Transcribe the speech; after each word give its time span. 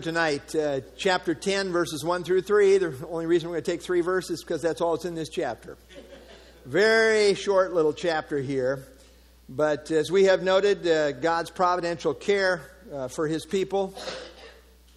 tonight, 0.00 0.54
uh, 0.54 0.80
chapter 0.96 1.34
10, 1.34 1.70
verses 1.70 2.02
1 2.02 2.24
through 2.24 2.40
3. 2.40 2.78
The 2.78 3.06
only 3.06 3.26
reason 3.26 3.50
we're 3.50 3.56
going 3.56 3.64
to 3.64 3.70
take 3.70 3.82
three 3.82 4.00
verses 4.00 4.42
because 4.42 4.62
that's 4.62 4.80
all 4.80 4.94
that's 4.94 5.04
in 5.04 5.14
this 5.14 5.28
chapter. 5.28 5.76
Very 6.64 7.34
short 7.34 7.74
little 7.74 7.92
chapter 7.92 8.38
here. 8.38 8.82
But 9.46 9.90
as 9.90 10.10
we 10.10 10.24
have 10.24 10.42
noted, 10.42 10.88
uh, 10.88 11.12
God's 11.12 11.50
providential 11.50 12.14
care 12.14 12.62
uh, 12.90 13.08
for 13.08 13.28
his 13.28 13.44
people. 13.44 13.94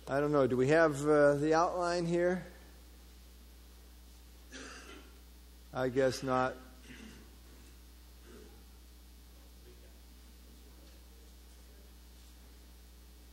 I 0.08 0.22
don't 0.22 0.32
know, 0.32 0.48
do 0.48 0.56
we 0.56 0.70
have 0.70 1.06
uh, 1.06 1.34
the 1.34 1.54
outline 1.54 2.06
here? 2.06 2.46
I 5.74 5.90
guess 5.90 6.24
not. 6.24 6.56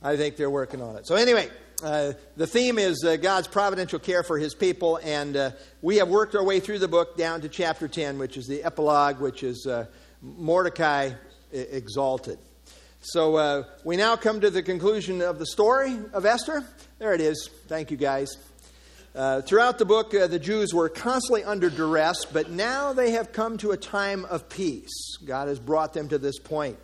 I 0.05 0.17
think 0.17 0.35
they're 0.35 0.51
working 0.51 0.83
on 0.83 0.97
it. 0.97 1.07
So, 1.07 1.15
anyway, 1.15 1.49
uh, 1.83 2.13
the 2.37 2.45
theme 2.45 2.77
is 2.77 3.03
uh, 3.03 3.15
God's 3.15 3.47
providential 3.47 3.97
care 3.97 4.21
for 4.21 4.37
his 4.37 4.53
people, 4.53 4.99
and 5.03 5.35
uh, 5.35 5.51
we 5.81 5.95
have 5.95 6.09
worked 6.09 6.35
our 6.35 6.43
way 6.43 6.59
through 6.59 6.77
the 6.77 6.87
book 6.87 7.17
down 7.17 7.41
to 7.41 7.49
chapter 7.49 7.87
10, 7.87 8.19
which 8.19 8.37
is 8.37 8.45
the 8.45 8.63
epilogue, 8.63 9.19
which 9.19 9.41
is 9.41 9.65
uh, 9.65 9.87
Mordecai 10.21 11.13
exalted. 11.51 12.37
So, 13.01 13.35
uh, 13.35 13.63
we 13.83 13.95
now 13.97 14.15
come 14.15 14.41
to 14.41 14.51
the 14.51 14.61
conclusion 14.61 15.23
of 15.23 15.39
the 15.39 15.47
story 15.47 15.97
of 16.13 16.23
Esther. 16.23 16.63
There 16.99 17.15
it 17.15 17.21
is. 17.21 17.49
Thank 17.67 17.89
you, 17.89 17.97
guys. 17.97 18.29
Uh, 19.15 19.41
throughout 19.41 19.79
the 19.79 19.85
book, 19.85 20.11
the 20.11 20.37
Jews 20.37 20.71
were 20.71 20.89
constantly 20.89 21.43
under 21.43 21.71
duress, 21.71 22.25
but 22.25 22.51
now 22.51 22.93
they 22.93 23.11
have 23.11 23.31
come 23.31 23.57
to 23.57 23.71
a 23.71 23.77
time 23.77 24.23
of 24.25 24.49
peace. 24.49 25.17
God 25.25 25.47
has 25.47 25.57
brought 25.57 25.93
them 25.93 26.09
to 26.09 26.19
this 26.19 26.37
point. 26.37 26.77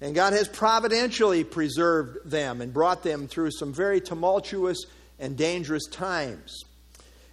And 0.00 0.14
God 0.14 0.32
has 0.32 0.48
providentially 0.48 1.42
preserved 1.44 2.30
them 2.30 2.60
and 2.60 2.72
brought 2.72 3.02
them 3.02 3.26
through 3.26 3.50
some 3.50 3.72
very 3.72 4.00
tumultuous 4.00 4.84
and 5.18 5.36
dangerous 5.36 5.86
times. 5.86 6.64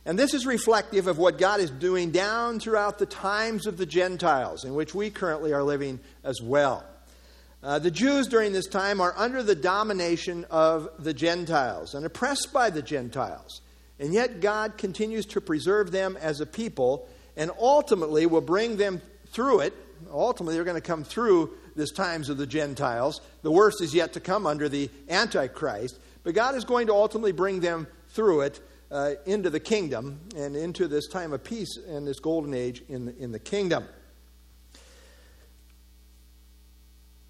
And 0.05 0.17
this 0.19 0.33
is 0.33 0.45
reflective 0.45 1.07
of 1.07 1.17
what 1.17 1.37
God 1.37 1.59
is 1.59 1.71
doing 1.71 2.11
down 2.11 2.59
throughout 2.59 2.99
the 2.99 3.05
times 3.05 3.65
of 3.65 3.77
the 3.77 3.85
Gentiles, 3.85 4.63
in 4.63 4.75
which 4.75 4.93
we 4.93 5.09
currently 5.09 5.53
are 5.53 5.63
living 5.63 5.99
as 6.23 6.41
well. 6.41 6.83
Uh, 7.63 7.79
the 7.79 7.89
Jews 7.89 8.27
during 8.27 8.53
this 8.53 8.67
time 8.67 9.01
are 9.01 9.15
under 9.17 9.41
the 9.41 9.55
domination 9.55 10.45
of 10.51 10.89
the 10.99 11.15
Gentiles 11.15 11.95
and 11.95 12.05
oppressed 12.05 12.53
by 12.53 12.69
the 12.69 12.83
Gentiles. 12.83 13.61
And 13.99 14.13
yet 14.13 14.41
God 14.41 14.77
continues 14.77 15.25
to 15.27 15.41
preserve 15.41 15.91
them 15.91 16.17
as 16.21 16.41
a 16.41 16.45
people 16.45 17.09
and 17.35 17.49
ultimately 17.59 18.27
will 18.27 18.41
bring 18.41 18.77
them 18.77 19.01
through 19.29 19.61
it. 19.61 19.73
Ultimately, 20.11 20.53
they're 20.55 20.63
going 20.63 20.75
to 20.75 20.81
come 20.81 21.03
through 21.03 21.57
this 21.75 21.91
times 21.91 22.29
of 22.29 22.37
the 22.37 22.47
Gentiles. 22.47 23.21
The 23.41 23.51
worst 23.51 23.81
is 23.81 23.93
yet 23.93 24.13
to 24.13 24.19
come 24.19 24.45
under 24.45 24.69
the 24.69 24.89
Antichrist. 25.09 25.99
But 26.23 26.33
God 26.33 26.55
is 26.55 26.65
going 26.65 26.87
to 26.87 26.93
ultimately 26.93 27.31
bring 27.31 27.59
them 27.59 27.87
through 28.09 28.41
it 28.41 28.59
uh, 28.91 29.11
into 29.25 29.49
the 29.49 29.59
kingdom 29.59 30.19
and 30.35 30.55
into 30.55 30.87
this 30.87 31.07
time 31.07 31.33
of 31.33 31.43
peace 31.43 31.77
and 31.87 32.07
this 32.07 32.19
golden 32.19 32.53
age 32.53 32.83
in 32.89 33.05
the, 33.05 33.17
in 33.17 33.31
the 33.31 33.39
kingdom. 33.39 33.85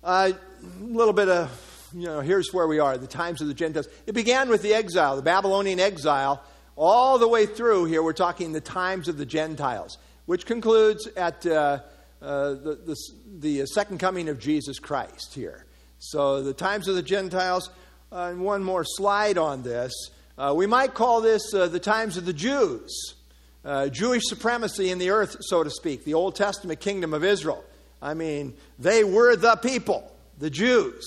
A 0.03 0.07
uh, 0.07 0.31
little 0.79 1.13
bit 1.13 1.29
of, 1.29 1.89
you 1.93 2.05
know, 2.05 2.19
here's 2.19 2.53
where 2.53 2.67
we 2.67 2.77
are, 2.77 2.97
the 2.97 3.07
times 3.07 3.41
of 3.41 3.47
the 3.47 3.53
Gentiles. 3.55 3.87
It 4.05 4.13
began 4.13 4.49
with 4.49 4.61
the 4.61 4.73
exile, 4.75 5.15
the 5.15 5.23
Babylonian 5.23 5.79
exile, 5.79 6.43
all 6.75 7.17
the 7.17 7.27
way 7.27 7.47
through 7.47 7.85
here. 7.85 8.03
We're 8.03 8.13
talking 8.13 8.51
the 8.51 8.61
times 8.61 9.07
of 9.07 9.17
the 9.17 9.25
Gentiles, 9.25 9.97
which 10.25 10.45
concludes 10.45 11.07
at. 11.17 11.45
Uh, 11.45 11.79
uh, 12.21 12.51
the, 12.51 12.79
the, 12.85 13.59
the, 13.59 13.65
second 13.67 13.99
coming 13.99 14.29
of 14.29 14.39
Jesus 14.39 14.79
Christ 14.79 15.33
here. 15.33 15.65
So, 15.99 16.41
the 16.41 16.53
times 16.53 16.87
of 16.87 16.95
the 16.95 17.03
Gentiles, 17.03 17.69
uh, 18.11 18.29
and 18.31 18.41
one 18.41 18.63
more 18.63 18.83
slide 18.85 19.37
on 19.37 19.63
this. 19.63 19.91
Uh, 20.37 20.53
we 20.55 20.65
might 20.65 20.93
call 20.93 21.21
this 21.21 21.53
uh, 21.53 21.67
the 21.67 21.79
times 21.79 22.17
of 22.17 22.25
the 22.25 22.33
Jews, 22.33 23.15
uh, 23.63 23.89
Jewish 23.89 24.23
supremacy 24.25 24.91
in 24.91 24.97
the 24.97 25.09
earth, 25.09 25.35
so 25.41 25.63
to 25.63 25.69
speak, 25.69 26.05
the 26.05 26.13
Old 26.13 26.35
Testament 26.35 26.79
kingdom 26.79 27.13
of 27.13 27.23
Israel. 27.23 27.63
I 28.01 28.13
mean, 28.13 28.53
they 28.79 29.03
were 29.03 29.35
the 29.35 29.55
people, 29.57 30.11
the 30.37 30.49
Jews. 30.49 31.05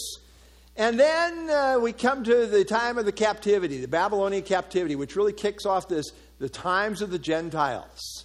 And 0.76 0.98
then 0.98 1.82
we 1.82 1.92
come 1.92 2.22
to 2.24 2.46
the 2.46 2.64
time 2.64 2.98
of 2.98 3.04
the 3.04 3.12
captivity, 3.12 3.80
the 3.80 3.88
Babylonian 3.88 4.44
captivity, 4.44 4.94
which 4.94 5.16
really 5.16 5.32
kicks 5.32 5.66
off 5.66 5.88
this, 5.88 6.06
the 6.38 6.48
times 6.48 7.02
of 7.02 7.10
the 7.10 7.18
Gentiles. 7.18 8.24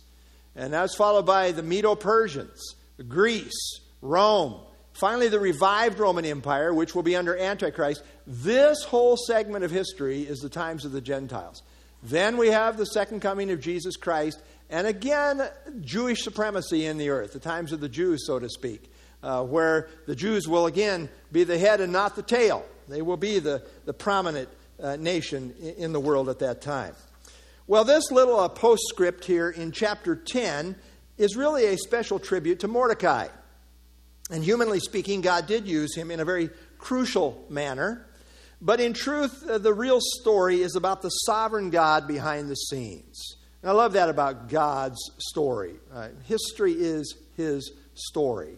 And 0.56 0.74
that's 0.74 0.96
followed 0.96 1.26
by 1.26 1.52
the 1.52 1.64
Medo 1.64 1.96
Persians, 1.96 2.76
Greece, 3.08 3.80
Rome. 4.02 4.60
Finally, 4.94 5.30
the 5.30 5.40
revived 5.40 5.98
Roman 6.00 6.26
Empire, 6.26 6.74
which 6.74 6.94
will 6.94 7.04
be 7.04 7.16
under 7.16 7.36
Antichrist. 7.36 8.04
This 8.28 8.84
whole 8.84 9.18
segment 9.18 9.64
of 9.64 9.72
history 9.72 10.22
is 10.22 10.40
the 10.40 10.50
times 10.50 10.86
of 10.86 10.92
the 10.92 11.02
Gentiles. 11.02 11.64
Then 12.04 12.38
we 12.38 12.50
have 12.50 12.78
the 12.78 12.86
second 12.86 13.22
coming 13.22 13.50
of 13.50 13.62
Jesus 13.62 13.96
Christ, 13.96 14.42
and 14.70 14.88
again, 14.88 15.42
Jewish 15.82 16.24
supremacy 16.24 16.86
in 16.86 16.98
the 16.98 17.10
earth, 17.10 17.34
the 17.34 17.40
times 17.40 17.72
of 17.72 17.80
the 17.80 17.90
Jews, 17.90 18.28
so 18.28 18.40
to 18.40 18.50
speak, 18.50 18.92
uh, 19.22 19.44
where 19.44 19.88
the 20.06 20.16
Jews 20.16 20.48
will 20.48 20.66
again 20.66 21.10
be 21.32 21.44
the 21.44 21.58
head 21.58 21.80
and 21.80 21.94
not 21.94 22.16
the 22.16 22.24
tail. 22.24 22.66
They 22.90 23.02
will 23.02 23.18
be 23.18 23.40
the, 23.40 23.64
the 23.86 23.94
prominent 23.94 24.50
uh, 24.82 24.98
nation 24.98 25.54
in 25.78 25.94
the 25.94 26.00
world 26.00 26.28
at 26.30 26.40
that 26.40 26.62
time. 26.62 26.96
Well, 27.66 27.86
this 27.86 28.12
little 28.12 28.42
uh, 28.42 28.50
postscript 28.50 29.24
here 29.24 29.50
in 29.50 29.72
chapter 29.72 30.18
10 30.18 30.76
is 31.18 31.38
really 31.38 31.66
a 31.68 31.78
special 31.78 32.20
tribute 32.20 32.60
to 32.60 32.68
Mordecai. 32.68 33.30
And 34.30 34.44
humanly 34.44 34.82
speaking, 34.82 35.22
God 35.22 35.48
did 35.48 35.66
use 35.66 35.96
him 35.96 36.12
in 36.12 36.20
a 36.20 36.26
very 36.26 36.50
crucial 36.78 37.46
manner. 37.50 38.06
But 38.60 38.82
in 38.82 38.92
truth, 38.92 39.48
uh, 39.50 39.60
the 39.60 39.74
real 39.74 40.00
story 40.02 40.62
is 40.62 40.76
about 40.76 41.02
the 41.02 41.10
sovereign 41.10 41.70
God 41.70 42.06
behind 42.06 42.50
the 42.50 42.56
scenes. 42.56 43.38
And 43.62 43.72
I 43.72 43.74
love 43.74 43.94
that 43.94 44.10
about 44.10 44.50
God's 44.50 45.00
story. 45.20 45.76
Uh, 45.94 46.10
history 46.26 46.74
is 46.74 47.16
his 47.38 47.72
story. 47.94 48.56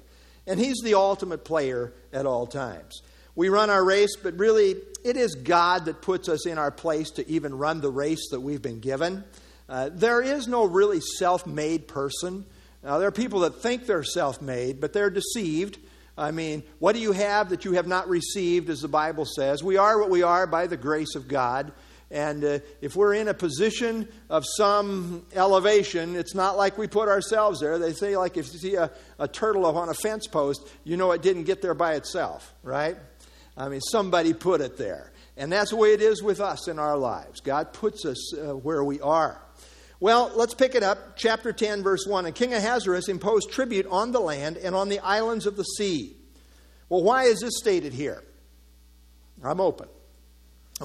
And 0.47 0.59
he's 0.59 0.81
the 0.83 0.95
ultimate 0.95 1.45
player 1.45 1.93
at 2.11 2.25
all 2.25 2.47
times. 2.47 3.03
We 3.35 3.49
run 3.49 3.69
our 3.69 3.83
race, 3.83 4.15
but 4.15 4.37
really, 4.39 4.77
it 5.03 5.17
is 5.17 5.35
God 5.35 5.85
that 5.85 6.01
puts 6.01 6.29
us 6.29 6.45
in 6.45 6.57
our 6.57 6.71
place 6.71 7.11
to 7.11 7.29
even 7.29 7.57
run 7.57 7.81
the 7.81 7.91
race 7.91 8.29
that 8.31 8.39
we've 8.39 8.61
been 8.61 8.79
given. 8.79 9.23
Uh, 9.67 9.89
there 9.91 10.21
is 10.21 10.47
no 10.47 10.65
really 10.65 11.01
self 11.01 11.45
made 11.45 11.87
person. 11.87 12.45
Now, 12.83 12.99
there 12.99 13.07
are 13.07 13.11
people 13.11 13.41
that 13.41 13.61
think 13.61 13.87
they're 13.87 14.03
self 14.03 14.41
made, 14.41 14.79
but 14.79 14.93
they're 14.93 15.09
deceived. 15.09 15.79
I 16.17 16.31
mean, 16.31 16.63
what 16.79 16.93
do 16.93 17.01
you 17.01 17.11
have 17.11 17.49
that 17.49 17.65
you 17.65 17.73
have 17.73 17.87
not 17.87 18.07
received, 18.07 18.69
as 18.69 18.79
the 18.79 18.87
Bible 18.87 19.25
says? 19.25 19.61
We 19.61 19.75
are 19.75 19.99
what 19.99 20.09
we 20.09 20.23
are 20.23 20.47
by 20.47 20.67
the 20.67 20.77
grace 20.77 21.15
of 21.15 21.27
God. 21.27 21.73
And 22.11 22.43
uh, 22.43 22.59
if 22.81 22.95
we're 22.95 23.15
in 23.15 23.27
a 23.27 23.33
position 23.33 24.07
of 24.29 24.45
some 24.57 25.25
elevation, 25.33 26.15
it's 26.15 26.35
not 26.35 26.55
like 26.55 26.77
we 26.77 26.87
put 26.87 27.09
ourselves 27.09 27.59
there. 27.59 27.77
They 27.79 27.93
say, 27.93 28.15
like, 28.15 28.37
if 28.37 28.53
you 28.53 28.59
see 28.59 28.75
a, 28.75 28.91
a 29.19 29.27
turtle 29.27 29.65
on 29.65 29.89
a 29.89 29.93
fence 29.93 30.27
post, 30.27 30.65
you 30.83 30.95
know 30.95 31.11
it 31.11 31.21
didn't 31.21 31.43
get 31.43 31.61
there 31.61 31.73
by 31.73 31.95
itself, 31.95 32.53
right? 32.63 32.95
I 33.57 33.69
mean, 33.69 33.81
somebody 33.81 34.33
put 34.33 34.61
it 34.61 34.77
there. 34.77 35.11
And 35.37 35.51
that's 35.51 35.71
the 35.71 35.75
way 35.75 35.93
it 35.93 36.01
is 36.01 36.23
with 36.23 36.39
us 36.39 36.67
in 36.67 36.79
our 36.79 36.97
lives. 36.97 37.41
God 37.41 37.73
puts 37.73 38.05
us 38.05 38.33
uh, 38.37 38.55
where 38.55 38.83
we 38.83 39.01
are. 39.01 39.41
Well, 39.99 40.31
let's 40.35 40.53
pick 40.53 40.75
it 40.75 40.83
up. 40.83 41.17
Chapter 41.17 41.53
10, 41.53 41.83
verse 41.83 42.05
1. 42.05 42.25
And 42.25 42.35
King 42.35 42.53
Ahasuerus 42.53 43.07
imposed 43.07 43.51
tribute 43.51 43.87
on 43.87 44.11
the 44.11 44.19
land 44.19 44.57
and 44.57 44.75
on 44.75 44.89
the 44.89 44.99
islands 44.99 45.45
of 45.45 45.55
the 45.55 45.63
sea. 45.63 46.15
Well, 46.89 47.03
why 47.03 47.23
is 47.23 47.39
this 47.39 47.57
stated 47.57 47.93
here? 47.93 48.23
I'm 49.43 49.59
open. 49.59 49.87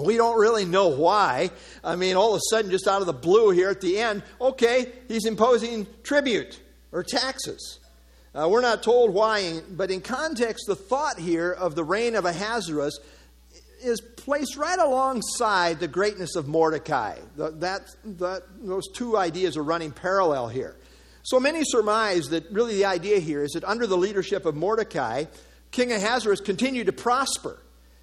We 0.00 0.16
don't 0.16 0.38
really 0.38 0.64
know 0.64 0.88
why. 0.88 1.50
I 1.82 1.97
mean, 1.97 2.16
all 2.16 2.34
of 2.34 2.38
a 2.38 2.42
sudden, 2.50 2.70
just 2.70 2.86
out 2.86 3.00
of 3.00 3.06
the 3.06 3.12
blue 3.12 3.50
here 3.50 3.70
at 3.70 3.80
the 3.80 3.98
end, 3.98 4.22
okay, 4.41 4.92
he's 5.09 5.26
imposing 5.26 5.86
tribute 6.04 6.60
or 6.92 7.03
taxes. 7.03 7.80
Uh, 8.32 8.48
we're 8.48 8.60
not 8.60 8.82
told 8.82 9.12
why, 9.12 9.60
but 9.70 9.91
in 9.91 10.00
context, 10.00 10.66
the 10.68 10.76
thought 10.76 11.18
here 11.18 11.50
of 11.50 11.74
the 11.74 11.82
reign 11.82 12.14
of 12.14 12.24
Ahasuerus 12.24 13.00
is 13.82 14.00
placed 14.00 14.56
right 14.56 14.78
alongside 14.78 15.80
the 15.80 15.88
greatness 15.88 16.36
of 16.36 16.46
Mordecai. 16.46 17.18
The, 17.36 17.50
that, 17.53 17.82
those 18.04 18.86
two 18.92 19.16
ideas 19.16 19.56
are 19.56 19.65
running 19.65 19.91
parallel 19.91 20.48
here. 20.48 20.77
So 21.22 21.41
many 21.41 21.62
surmise 21.65 22.28
that 22.28 22.50
really 22.50 22.74
the 22.74 22.84
idea 22.84 23.18
here 23.18 23.42
is 23.42 23.53
that 23.53 23.65
under 23.65 23.86
the 23.86 23.97
leadership 23.97 24.47
of 24.47 24.54
Mordecai, 24.54 25.24
King 25.71 25.92
Ahasuerus 25.92 26.41
continued 26.41 26.86
to 26.86 26.92
prosper 26.92 27.59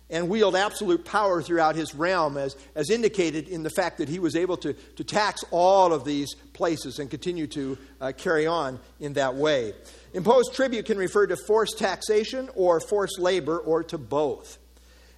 and 0.09 0.29
wield 0.29 0.55
absolute 0.55 1.03
power 1.03 1.41
throughout 1.41 1.75
his 1.75 1.93
realm, 1.93 2.37
as, 2.37 2.55
as 2.75 2.89
indicated 2.89 3.47
in 3.47 3.63
the 3.63 3.69
fact 3.69 3.97
that 3.97 4.07
he 4.07 4.19
was 4.19 4.35
able 4.35 4.55
to, 4.57 4.73
to 4.73 5.03
tax 5.03 5.43
all 5.51 5.93
of 5.93 6.05
these 6.05 6.33
places 6.53 6.99
and 6.99 7.09
continue 7.09 7.47
to 7.47 7.77
uh, 7.99 8.11
carry 8.15 8.47
on 8.47 8.79
in 8.99 9.13
that 9.13 9.35
way. 9.35 9.73
Imposed 10.13 10.53
tribute 10.53 10.85
can 10.85 10.97
refer 10.97 11.27
to 11.27 11.35
forced 11.35 11.77
taxation 11.77 12.49
or 12.55 12.79
forced 12.79 13.19
labor 13.19 13.57
or 13.57 13.83
to 13.83 13.97
both. 13.97 14.57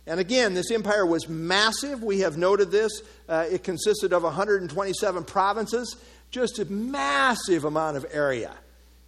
And 0.07 0.19
again, 0.19 0.55
this 0.55 0.71
empire 0.71 1.05
was 1.05 1.29
massive. 1.29 2.01
We 2.01 2.21
have 2.21 2.37
noted 2.37 2.71
this. 2.71 3.03
Uh, 3.27 3.45
it 3.49 3.63
consisted 3.63 4.11
of 4.11 4.23
127 4.23 5.23
provinces, 5.25 5.95
just 6.31 6.57
a 6.57 6.65
massive 6.65 7.63
amount 7.63 7.97
of 7.97 8.05
area. 8.11 8.55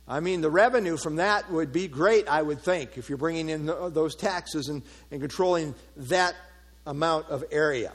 I 0.07 0.19
mean, 0.19 0.41
the 0.41 0.49
revenue 0.49 0.97
from 0.97 1.15
that 1.15 1.49
would 1.51 1.71
be 1.71 1.87
great, 1.87 2.27
I 2.27 2.41
would 2.41 2.61
think, 2.61 2.97
if 2.97 3.09
you're 3.09 3.17
bringing 3.17 3.49
in 3.49 3.65
those 3.65 4.15
taxes 4.15 4.67
and, 4.67 4.83
and 5.09 5.21
controlling 5.21 5.73
that 5.97 6.35
amount 6.85 7.29
of 7.29 7.43
area. 7.51 7.93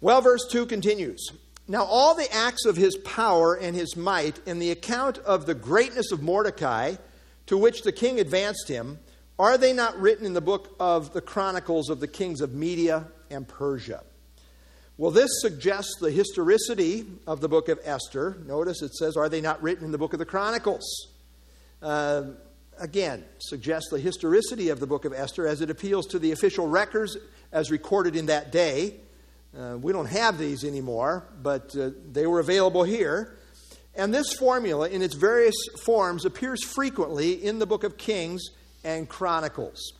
Well, 0.00 0.20
verse 0.20 0.46
2 0.50 0.66
continues. 0.66 1.32
Now, 1.68 1.84
all 1.84 2.14
the 2.14 2.32
acts 2.32 2.64
of 2.64 2.76
his 2.76 2.96
power 2.98 3.54
and 3.54 3.74
his 3.74 3.96
might, 3.96 4.40
and 4.46 4.62
the 4.62 4.70
account 4.70 5.18
of 5.18 5.46
the 5.46 5.54
greatness 5.54 6.12
of 6.12 6.22
Mordecai, 6.22 6.94
to 7.46 7.58
which 7.58 7.82
the 7.82 7.92
king 7.92 8.20
advanced 8.20 8.68
him, 8.68 8.98
are 9.38 9.58
they 9.58 9.72
not 9.72 10.00
written 10.00 10.24
in 10.24 10.32
the 10.32 10.40
book 10.40 10.76
of 10.78 11.12
the 11.12 11.20
Chronicles 11.20 11.90
of 11.90 12.00
the 12.00 12.06
kings 12.06 12.40
of 12.40 12.54
Media 12.54 13.06
and 13.30 13.46
Persia? 13.46 14.02
Well, 14.96 15.10
this 15.10 15.30
suggests 15.40 15.96
the 16.00 16.10
historicity 16.10 17.04
of 17.26 17.40
the 17.40 17.48
book 17.48 17.68
of 17.68 17.78
Esther. 17.84 18.38
Notice 18.46 18.80
it 18.80 18.94
says, 18.94 19.16
Are 19.16 19.28
they 19.28 19.42
not 19.42 19.62
written 19.62 19.84
in 19.84 19.92
the 19.92 19.98
book 19.98 20.14
of 20.14 20.18
the 20.18 20.24
Chronicles? 20.24 21.08
Uh, 21.82 22.22
again, 22.78 23.24
suggests 23.38 23.90
the 23.90 24.00
historicity 24.00 24.70
of 24.70 24.80
the 24.80 24.86
book 24.86 25.04
of 25.04 25.12
Esther 25.12 25.46
as 25.46 25.60
it 25.60 25.68
appeals 25.68 26.06
to 26.06 26.18
the 26.18 26.32
official 26.32 26.66
records 26.66 27.18
as 27.52 27.70
recorded 27.70 28.16
in 28.16 28.26
that 28.26 28.52
day. 28.52 28.94
Uh, 29.58 29.78
we 29.78 29.92
don't 29.92 30.06
have 30.06 30.38
these 30.38 30.64
anymore, 30.64 31.26
but 31.42 31.74
uh, 31.76 31.90
they 32.12 32.26
were 32.26 32.40
available 32.40 32.82
here. 32.82 33.36
And 33.94 34.12
this 34.12 34.34
formula, 34.34 34.88
in 34.88 35.00
its 35.00 35.14
various 35.14 35.56
forms, 35.82 36.26
appears 36.26 36.62
frequently 36.62 37.32
in 37.42 37.58
the 37.58 37.66
book 37.66 37.82
of 37.82 37.96
Kings 37.96 38.42
and 38.84 39.08
Chronicles. 39.08 39.94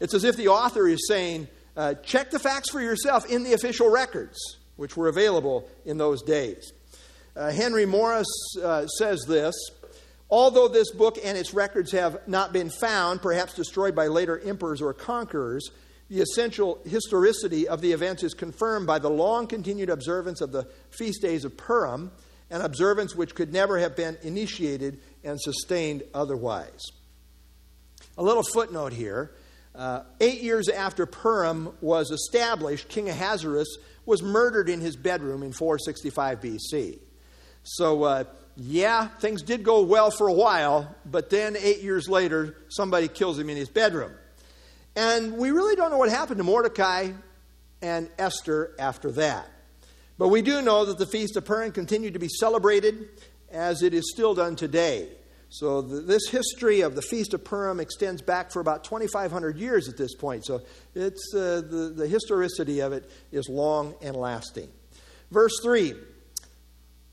It's 0.00 0.14
as 0.14 0.24
if 0.24 0.36
the 0.36 0.48
author 0.48 0.88
is 0.88 1.06
saying, 1.06 1.46
uh, 1.76 1.94
check 1.94 2.32
the 2.32 2.40
facts 2.40 2.70
for 2.70 2.80
yourself 2.80 3.30
in 3.30 3.44
the 3.44 3.52
official 3.52 3.88
records, 3.88 4.38
which 4.76 4.96
were 4.96 5.08
available 5.08 5.68
in 5.84 5.96
those 5.96 6.22
days. 6.22 6.72
Uh, 7.36 7.52
Henry 7.52 7.86
Morris 7.86 8.26
uh, 8.60 8.86
says 8.88 9.24
this 9.28 9.54
Although 10.30 10.68
this 10.68 10.90
book 10.92 11.18
and 11.22 11.38
its 11.38 11.54
records 11.54 11.92
have 11.92 12.26
not 12.26 12.52
been 12.52 12.70
found, 12.70 13.22
perhaps 13.22 13.54
destroyed 13.54 13.94
by 13.94 14.08
later 14.08 14.38
emperors 14.38 14.82
or 14.82 14.92
conquerors, 14.92 15.70
the 16.10 16.20
essential 16.20 16.80
historicity 16.84 17.68
of 17.68 17.80
the 17.80 17.92
events 17.92 18.24
is 18.24 18.34
confirmed 18.34 18.86
by 18.86 18.98
the 18.98 19.08
long 19.08 19.46
continued 19.46 19.88
observance 19.88 20.40
of 20.40 20.50
the 20.50 20.64
feast 20.90 21.22
days 21.22 21.44
of 21.44 21.56
Purim, 21.56 22.10
an 22.50 22.62
observance 22.62 23.14
which 23.14 23.36
could 23.36 23.52
never 23.52 23.78
have 23.78 23.94
been 23.94 24.18
initiated 24.22 25.00
and 25.22 25.40
sustained 25.40 26.02
otherwise. 26.12 26.84
A 28.18 28.22
little 28.22 28.42
footnote 28.42 28.92
here. 28.92 29.30
Uh, 29.72 30.02
eight 30.20 30.42
years 30.42 30.68
after 30.68 31.06
Purim 31.06 31.72
was 31.80 32.10
established, 32.10 32.88
King 32.88 33.08
Ahasuerus 33.08 33.78
was 34.04 34.20
murdered 34.20 34.68
in 34.68 34.80
his 34.80 34.96
bedroom 34.96 35.44
in 35.44 35.52
465 35.52 36.40
BC. 36.40 36.98
So, 37.62 38.02
uh, 38.02 38.24
yeah, 38.56 39.06
things 39.06 39.42
did 39.42 39.62
go 39.62 39.82
well 39.82 40.10
for 40.10 40.26
a 40.26 40.32
while, 40.32 40.92
but 41.06 41.30
then 41.30 41.56
eight 41.56 41.82
years 41.82 42.08
later, 42.08 42.56
somebody 42.68 43.06
kills 43.06 43.38
him 43.38 43.48
in 43.48 43.56
his 43.56 43.68
bedroom. 43.68 44.12
And 45.00 45.38
we 45.38 45.50
really 45.50 45.76
don't 45.76 45.90
know 45.90 45.96
what 45.96 46.10
happened 46.10 46.36
to 46.36 46.44
Mordecai 46.44 47.12
and 47.80 48.10
Esther 48.18 48.74
after 48.78 49.10
that. 49.12 49.48
But 50.18 50.28
we 50.28 50.42
do 50.42 50.60
know 50.60 50.84
that 50.84 50.98
the 50.98 51.06
Feast 51.06 51.36
of 51.36 51.46
Purim 51.46 51.72
continued 51.72 52.12
to 52.12 52.18
be 52.18 52.28
celebrated 52.28 53.08
as 53.50 53.82
it 53.82 53.94
is 53.94 54.12
still 54.12 54.34
done 54.34 54.56
today. 54.56 55.08
So, 55.48 55.80
the, 55.80 56.02
this 56.02 56.28
history 56.28 56.82
of 56.82 56.96
the 56.96 57.00
Feast 57.00 57.32
of 57.32 57.42
Purim 57.42 57.80
extends 57.80 58.20
back 58.20 58.50
for 58.50 58.60
about 58.60 58.84
2,500 58.84 59.56
years 59.56 59.88
at 59.88 59.96
this 59.96 60.14
point. 60.14 60.44
So, 60.44 60.60
it's, 60.94 61.32
uh, 61.34 61.62
the, 61.66 61.94
the 61.96 62.06
historicity 62.06 62.80
of 62.80 62.92
it 62.92 63.10
is 63.32 63.48
long 63.48 63.94
and 64.02 64.14
lasting. 64.14 64.68
Verse 65.30 65.58
3 65.62 65.94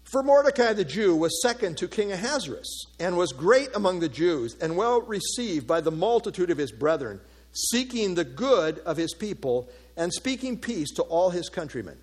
For 0.04 0.24
Mordecai 0.24 0.74
the 0.74 0.83
Jew 0.83 1.16
was 1.16 1.42
second 1.42 1.78
to 1.78 1.88
King 1.88 2.12
Ahasuerus, 2.12 2.88
and 3.00 3.16
was 3.16 3.31
great 3.31 3.69
among 3.74 4.01
the 4.01 4.10
Jews, 4.10 4.57
and 4.60 4.75
well 4.75 5.00
received 5.04 5.66
by 5.66 5.80
the 5.80 5.90
multitude 5.90 6.50
of 6.50 6.57
his 6.57 6.74
brethren, 6.74 7.22
seeking 7.53 8.15
the 8.15 8.23
good 8.23 8.79
of 8.79 8.97
his 8.97 9.13
people, 9.13 9.69
and 9.95 10.13
speaking 10.13 10.57
peace 10.57 10.91
to 10.91 11.01
all 11.03 11.29
his 11.29 11.49
countrymen. 11.49 11.97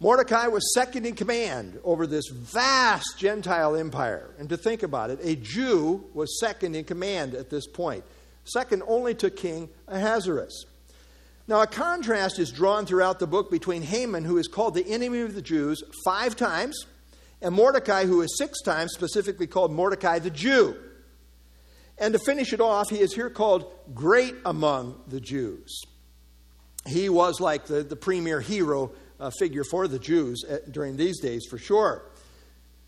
Mordecai 0.00 0.48
was 0.48 0.74
second 0.74 1.06
in 1.06 1.14
command 1.14 1.80
over 1.82 2.06
this 2.06 2.28
vast 2.28 3.16
Gentile 3.16 3.76
empire. 3.76 4.34
And 4.38 4.48
to 4.50 4.56
think 4.56 4.82
about 4.82 5.10
it, 5.10 5.18
a 5.22 5.36
Jew 5.36 6.04
was 6.12 6.38
second 6.40 6.76
in 6.76 6.84
command 6.84 7.34
at 7.34 7.48
this 7.48 7.66
point, 7.66 8.04
second 8.44 8.82
only 8.86 9.14
to 9.14 9.30
King 9.30 9.70
Ahasuerus. 9.88 10.66
Now, 11.46 11.62
a 11.62 11.66
contrast 11.66 12.38
is 12.38 12.50
drawn 12.50 12.86
throughout 12.86 13.18
the 13.18 13.26
book 13.26 13.50
between 13.50 13.82
Haman, 13.82 14.24
who 14.24 14.38
is 14.38 14.48
called 14.48 14.74
the 14.74 14.86
enemy 14.86 15.20
of 15.20 15.34
the 15.34 15.42
Jews 15.42 15.82
five 16.04 16.36
times, 16.36 16.86
and 17.40 17.54
Mordecai, 17.54 18.06
who 18.06 18.22
is 18.22 18.36
six 18.38 18.60
times 18.62 18.92
specifically 18.92 19.46
called 19.46 19.72
Mordecai 19.72 20.18
the 20.18 20.30
Jew. 20.30 20.76
And 21.98 22.12
to 22.14 22.18
finish 22.18 22.52
it 22.52 22.60
off, 22.60 22.90
he 22.90 23.00
is 23.00 23.14
here 23.14 23.30
called 23.30 23.72
great 23.94 24.34
among 24.44 25.00
the 25.08 25.20
Jews. 25.20 25.82
He 26.86 27.08
was 27.08 27.40
like 27.40 27.66
the, 27.66 27.82
the 27.82 27.96
premier 27.96 28.40
hero 28.40 28.92
uh, 29.20 29.30
figure 29.38 29.64
for 29.64 29.88
the 29.88 29.98
Jews 29.98 30.44
at, 30.44 30.72
during 30.72 30.96
these 30.96 31.20
days, 31.20 31.46
for 31.48 31.56
sure. 31.56 32.02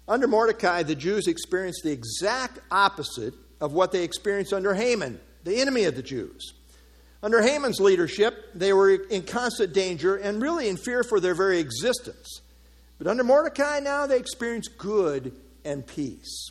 Under 0.09 0.27
Mordecai, 0.27 0.83
the 0.83 0.95
Jews 0.95 1.27
experienced 1.27 1.83
the 1.83 1.93
exact 1.93 2.61
opposite 2.71 3.35
of 3.61 3.73
what 3.73 3.93
they 3.93 4.05
experienced 4.05 4.53
under 4.53 4.75
Haman, 4.75 5.21
the 5.45 5.61
enemy 5.61 5.85
of 5.85 5.97
the 5.97 6.03
Jews. 6.03 6.53
Under 7.23 7.43
Haman's 7.43 7.81
leadership, 7.81 8.53
they 8.55 8.73
were 8.73 8.91
in 8.91 9.23
constant 9.23 9.73
danger 9.73 10.17
and 10.17 10.43
really 10.43 10.69
in 10.69 10.77
fear 10.77 11.03
for 11.03 11.19
their 11.19 11.35
very 11.35 11.59
existence. 11.59 12.41
But 12.99 13.07
under 13.07 13.25
Mordecai, 13.25 13.81
now 13.81 14.07
they 14.07 14.19
experience 14.19 14.69
good 14.69 15.35
and 15.65 15.87
peace. 15.87 16.51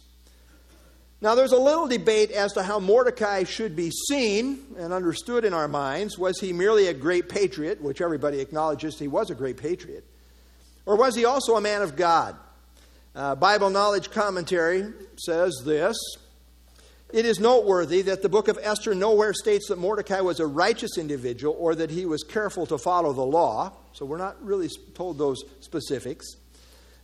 Now, 1.21 1.33
there's 1.33 1.53
a 1.53 1.57
little 1.57 1.87
debate 1.87 2.31
as 2.31 2.53
to 2.53 2.63
how 2.63 2.79
Mordecai 2.79 3.45
should 3.45 3.75
be 3.75 3.89
seen 4.09 4.59
and 4.77 4.91
understood 4.91 5.45
in 5.45 5.53
our 5.53 5.67
minds. 5.67 6.17
Was 6.17 6.39
he 6.39 6.51
merely 6.51 6.87
a 6.87 6.93
great 6.93 7.29
patriot, 7.29 7.81
which 7.81 8.01
everybody 8.01 8.41
acknowledges 8.41 8.99
he 8.99 9.07
was 9.07 9.29
a 9.29 9.35
great 9.35 9.57
patriot? 9.57 10.03
Or 10.85 10.97
was 10.97 11.15
he 11.15 11.25
also 11.25 11.55
a 11.55 11.61
man 11.61 11.81
of 11.81 11.95
God? 11.95 12.35
Uh, 13.15 13.33
Bible 13.33 13.69
Knowledge 13.69 14.11
Commentary 14.11 14.91
says 15.17 15.61
this 15.63 15.95
It 17.13 17.25
is 17.25 17.39
noteworthy 17.39 18.01
that 18.03 18.21
the 18.21 18.29
book 18.29 18.49
of 18.49 18.59
Esther 18.61 18.93
nowhere 18.93 19.33
states 19.33 19.69
that 19.69 19.77
Mordecai 19.77 20.19
was 20.19 20.41
a 20.41 20.45
righteous 20.45 20.97
individual 20.97 21.55
or 21.57 21.75
that 21.75 21.89
he 21.89 22.05
was 22.05 22.23
careful 22.23 22.65
to 22.65 22.77
follow 22.77 23.13
the 23.13 23.25
law. 23.25 23.71
So 23.93 24.05
we're 24.05 24.17
not 24.17 24.43
really 24.43 24.69
told 24.95 25.17
those 25.17 25.41
specifics. 25.61 26.35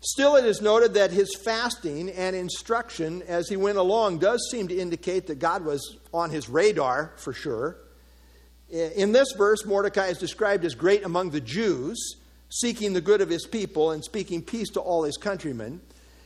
Still, 0.03 0.35
it 0.35 0.45
is 0.45 0.61
noted 0.61 0.95
that 0.95 1.11
his 1.11 1.35
fasting 1.35 2.09
and 2.09 2.35
instruction 2.35 3.21
as 3.27 3.47
he 3.47 3.55
went 3.55 3.77
along 3.77 4.17
does 4.17 4.49
seem 4.49 4.67
to 4.67 4.75
indicate 4.75 5.27
that 5.27 5.37
God 5.37 5.63
was 5.63 5.97
on 6.11 6.31
his 6.31 6.49
radar 6.49 7.13
for 7.17 7.33
sure. 7.33 7.77
In 8.71 9.11
this 9.11 9.33
verse, 9.33 9.63
Mordecai 9.63 10.07
is 10.07 10.17
described 10.17 10.65
as 10.65 10.73
great 10.73 11.05
among 11.05 11.29
the 11.29 11.41
Jews, 11.41 12.15
seeking 12.49 12.93
the 12.93 13.01
good 13.01 13.21
of 13.21 13.29
his 13.29 13.45
people 13.45 13.91
and 13.91 14.03
speaking 14.03 14.41
peace 14.41 14.69
to 14.71 14.79
all 14.79 15.03
his 15.03 15.17
countrymen. 15.17 15.81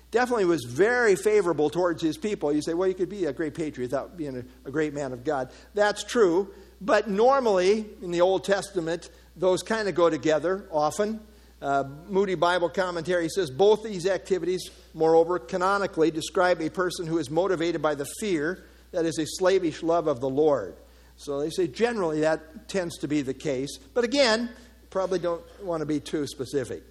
Definitely 0.10 0.46
was 0.46 0.64
very 0.64 1.18
favorable 1.18 1.70
towards 1.70 2.02
his 2.02 2.18
people. 2.18 2.54
You 2.54 2.62
say, 2.62 2.74
well, 2.74 2.88
you 2.88 2.94
could 2.94 3.10
be 3.10 3.26
a 3.26 3.34
great 3.34 3.56
patriot 3.56 3.92
without 3.92 4.16
being 4.16 4.46
a, 4.66 4.72
great 4.72 4.94
man 4.94 5.12
of 5.12 5.26
God. 5.26 5.52
That's 5.74 6.04
true. 6.06 6.54
But 6.80 7.10
normally, 7.10 7.86
in 8.02 8.12
the 8.12 8.22
Old 8.22 8.46
Testament, 8.46 9.10
those 9.36 9.64
kind 9.64 9.90
of 9.90 9.96
go 9.96 10.10
together 10.10 10.66
often. 10.72 11.20
Uh, 11.62 11.86
Moody 12.08 12.36
Bible 12.36 12.70
Commentary 12.70 13.30
says 13.30 13.50
both 13.50 13.84
these 13.84 14.06
activities, 14.06 14.70
moreover, 14.94 15.40
canonically 15.40 16.12
describe 16.12 16.62
a 16.62 16.70
person 16.70 17.08
who 17.08 17.18
is 17.18 17.30
motivated 17.30 17.82
by 17.82 17.96
the 17.96 18.06
fear 18.20 18.66
that 18.92 19.06
is 19.06 19.18
a 19.18 19.26
slavish 19.26 19.82
love 19.82 20.08
of 20.08 20.20
the 20.20 20.30
Lord. 20.30 20.76
So 21.18 21.40
they 21.40 21.50
say 21.50 21.68
generally 21.68 22.22
that 22.22 22.68
tends 22.68 22.98
to 23.00 23.08
be 23.08 23.22
the 23.22 23.34
case. 23.34 23.78
But 23.94 24.04
again, 24.04 24.50
probably 24.90 25.20
don't 25.20 25.44
want 25.64 25.82
to 25.82 25.86
be 25.86 26.00
too 26.00 26.28
specific. 26.28 26.84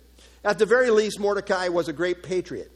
At 0.45 0.59
the 0.59 0.67
very 0.67 0.91
least, 0.91 1.19
Mordecai 1.19 1.69
was 1.69 1.89
a 1.89 1.93
great 1.93 2.23
patriot 2.23 2.71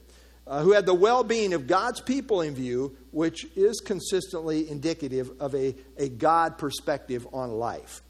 uh, 0.46 0.62
who 0.62 0.72
had 0.72 0.86
the 0.86 0.94
well 0.94 1.22
being 1.22 1.52
of 1.52 1.66
God's 1.66 2.00
people 2.00 2.40
in 2.40 2.54
view, 2.54 2.96
which 3.10 3.46
is 3.56 3.80
consistently 3.80 4.68
indicative 4.68 5.30
of 5.40 5.54
a, 5.54 5.74
a 5.96 6.08
God 6.08 6.56
perspective 6.58 7.26
on 7.32 7.50
life. 7.52 8.02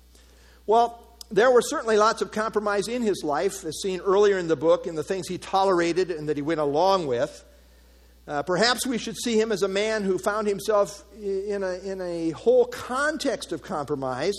Well, 0.66 1.07
there 1.30 1.50
were 1.50 1.60
certainly 1.60 1.96
lots 1.96 2.22
of 2.22 2.32
compromise 2.32 2.88
in 2.88 3.02
his 3.02 3.22
life, 3.22 3.64
as 3.64 3.80
seen 3.82 4.00
earlier 4.00 4.38
in 4.38 4.48
the 4.48 4.56
book, 4.56 4.86
in 4.86 4.94
the 4.94 5.02
things 5.02 5.28
he 5.28 5.38
tolerated 5.38 6.10
and 6.10 6.28
that 6.28 6.36
he 6.36 6.42
went 6.42 6.60
along 6.60 7.06
with. 7.06 7.44
Uh, 8.26 8.42
perhaps 8.42 8.86
we 8.86 8.98
should 8.98 9.16
see 9.16 9.40
him 9.40 9.52
as 9.52 9.62
a 9.62 9.68
man 9.68 10.04
who 10.04 10.18
found 10.18 10.46
himself 10.46 11.02
in 11.18 11.62
a, 11.62 11.78
in 11.78 12.00
a 12.00 12.30
whole 12.30 12.66
context 12.66 13.52
of 13.52 13.62
compromise, 13.62 14.34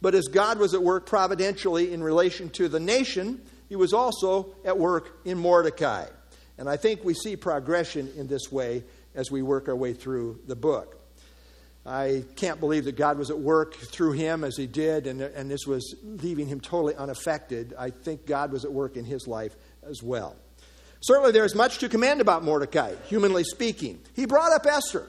but 0.00 0.14
as 0.14 0.28
God 0.28 0.58
was 0.58 0.74
at 0.74 0.82
work 0.82 1.06
providentially 1.06 1.92
in 1.92 2.02
relation 2.02 2.48
to 2.50 2.68
the 2.68 2.80
nation, 2.80 3.40
he 3.68 3.76
was 3.76 3.92
also 3.92 4.54
at 4.64 4.78
work 4.78 5.18
in 5.24 5.38
Mordecai. 5.38 6.06
And 6.56 6.68
I 6.68 6.76
think 6.76 7.04
we 7.04 7.14
see 7.14 7.36
progression 7.36 8.10
in 8.16 8.28
this 8.28 8.50
way 8.50 8.84
as 9.14 9.30
we 9.30 9.42
work 9.42 9.68
our 9.68 9.76
way 9.76 9.92
through 9.92 10.40
the 10.46 10.56
book. 10.56 11.03
I 11.86 12.24
can't 12.36 12.60
believe 12.60 12.84
that 12.84 12.96
God 12.96 13.18
was 13.18 13.30
at 13.30 13.38
work 13.38 13.74
through 13.74 14.12
him 14.12 14.42
as 14.42 14.56
he 14.56 14.66
did, 14.66 15.06
and, 15.06 15.20
and 15.20 15.50
this 15.50 15.66
was 15.66 15.94
leaving 16.02 16.46
him 16.46 16.60
totally 16.60 16.94
unaffected. 16.94 17.74
I 17.78 17.90
think 17.90 18.26
God 18.26 18.52
was 18.52 18.64
at 18.64 18.72
work 18.72 18.96
in 18.96 19.04
his 19.04 19.26
life 19.26 19.54
as 19.82 20.02
well. 20.02 20.36
Certainly, 21.02 21.32
there 21.32 21.44
is 21.44 21.54
much 21.54 21.78
to 21.78 21.88
commend 21.90 22.22
about 22.22 22.42
Mordecai, 22.42 22.94
humanly 23.06 23.44
speaking. 23.44 24.00
He 24.14 24.24
brought 24.24 24.52
up 24.52 24.64
Esther 24.64 25.06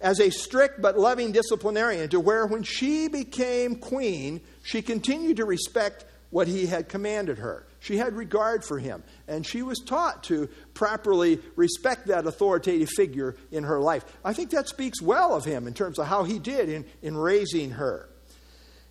as 0.00 0.18
a 0.18 0.30
strict 0.30 0.82
but 0.82 0.98
loving 0.98 1.30
disciplinarian 1.30 2.08
to 2.10 2.18
where, 2.18 2.44
when 2.46 2.64
she 2.64 3.06
became 3.06 3.76
queen, 3.76 4.40
she 4.64 4.82
continued 4.82 5.36
to 5.36 5.44
respect 5.44 6.04
what 6.30 6.48
he 6.48 6.66
had 6.66 6.88
commanded 6.88 7.38
her. 7.38 7.66
She 7.80 7.96
had 7.96 8.14
regard 8.14 8.64
for 8.64 8.78
him, 8.78 9.02
and 9.26 9.46
she 9.46 9.62
was 9.62 9.78
taught 9.78 10.24
to 10.24 10.48
properly 10.74 11.40
respect 11.56 12.06
that 12.06 12.26
authoritative 12.26 12.88
figure 12.90 13.36
in 13.50 13.64
her 13.64 13.80
life. 13.80 14.04
I 14.24 14.32
think 14.32 14.50
that 14.50 14.68
speaks 14.68 15.02
well 15.02 15.34
of 15.34 15.44
him 15.44 15.66
in 15.66 15.74
terms 15.74 15.98
of 15.98 16.06
how 16.06 16.24
he 16.24 16.38
did 16.38 16.68
in, 16.68 16.84
in 17.02 17.16
raising 17.16 17.72
her. 17.72 18.08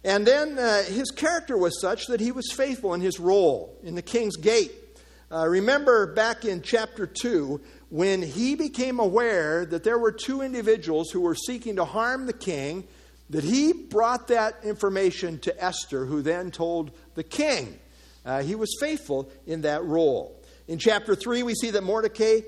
And 0.04 0.26
then 0.26 0.58
uh, 0.58 0.84
his 0.84 1.12
character 1.12 1.58
was 1.58 1.80
such 1.82 2.08
that 2.08 2.20
he 2.20 2.32
was 2.32 2.52
faithful 2.52 2.94
in 2.94 3.02
his 3.02 3.20
role 3.20 3.78
in 3.84 3.96
the 3.96 4.02
king's 4.02 4.38
gate. 4.38 4.72
Uh, 5.32 5.48
remember 5.48 6.14
back 6.14 6.46
in 6.46 6.62
chapter 6.62 7.06
2 7.06 7.62
when 7.90 8.22
he 8.22 8.56
became 8.56 9.00
aware 9.00 9.66
that 9.66 9.84
there 9.84 10.00
were 10.00 10.12
two 10.12 10.42
individuals 10.42 11.12
who 11.12 11.22
were 11.22 11.36
seeking 11.36 11.76
to 11.76 11.86
harm 11.86 12.26
the 12.26 12.34
king, 12.34 12.88
that 13.30 13.44
he 13.44 13.74
brought 13.74 14.28
that 14.30 14.56
information 14.64 15.40
to 15.40 15.64
Esther, 15.64 16.06
who 16.06 16.22
then 16.22 16.52
told 16.52 16.92
the 17.16 17.24
king. 17.24 17.80
Uh, 18.26 18.42
he 18.42 18.56
was 18.56 18.76
faithful 18.80 19.30
in 19.46 19.62
that 19.62 19.84
role. 19.86 20.36
In 20.68 20.78
chapter 20.78 21.16
3, 21.16 21.44
we 21.44 21.54
see 21.56 21.72
that 21.72 21.84
Mordecai, 21.84 22.42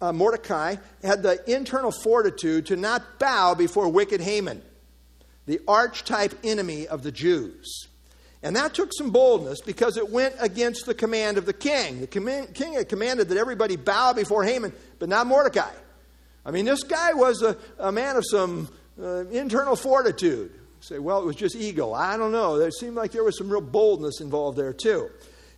uh, 0.00 0.12
Mordecai 0.12 0.76
had 1.02 1.22
the 1.22 1.40
internal 1.52 1.90
fortitude 1.90 2.66
to 2.66 2.76
not 2.76 3.18
bow 3.18 3.54
before 3.54 3.88
wicked 3.88 4.20
Haman 4.20 4.62
the 5.46 5.60
archetype 5.66 6.32
enemy 6.44 6.86
of 6.86 7.02
the 7.02 7.10
Jews. 7.10 7.88
And 8.42 8.54
that 8.56 8.72
took 8.72 8.90
some 8.96 9.10
boldness 9.10 9.60
because 9.60 9.96
it 9.96 10.08
went 10.08 10.34
against 10.38 10.86
the 10.86 10.94
command 10.94 11.38
of 11.38 11.44
the 11.44 11.52
king. 11.52 12.00
The 12.00 12.06
king 12.06 12.72
had 12.72 12.88
commanded 12.88 13.28
that 13.28 13.36
everybody 13.36 13.76
bow 13.76 14.12
before 14.12 14.44
Haman, 14.44 14.72
but 14.98 15.08
not 15.08 15.26
Mordecai. 15.26 15.72
I 16.46 16.52
mean, 16.52 16.64
this 16.64 16.84
guy 16.84 17.12
was 17.12 17.42
a, 17.42 17.56
a 17.78 17.92
man 17.92 18.16
of 18.16 18.24
some 18.24 18.68
uh, 18.98 19.26
internal 19.26 19.76
fortitude. 19.76 20.52
Say, 20.80 20.98
well, 20.98 21.20
it 21.20 21.26
was 21.26 21.36
just 21.36 21.56
ego. 21.56 21.92
I 21.92 22.16
don't 22.16 22.32
know. 22.32 22.56
It 22.56 22.72
seemed 22.74 22.96
like 22.96 23.12
there 23.12 23.24
was 23.24 23.36
some 23.36 23.50
real 23.50 23.60
boldness 23.60 24.20
involved 24.20 24.56
there, 24.56 24.72
too. 24.72 25.10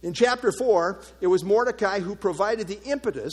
In 0.03 0.13
chapter 0.13 0.51
4, 0.51 1.01
it 1.21 1.29
was 1.29 1.45
Mordecai 1.45 2.01
who 2.01 2.17
provided 2.17 2.67
the 2.67 2.83
impetus 2.83 3.33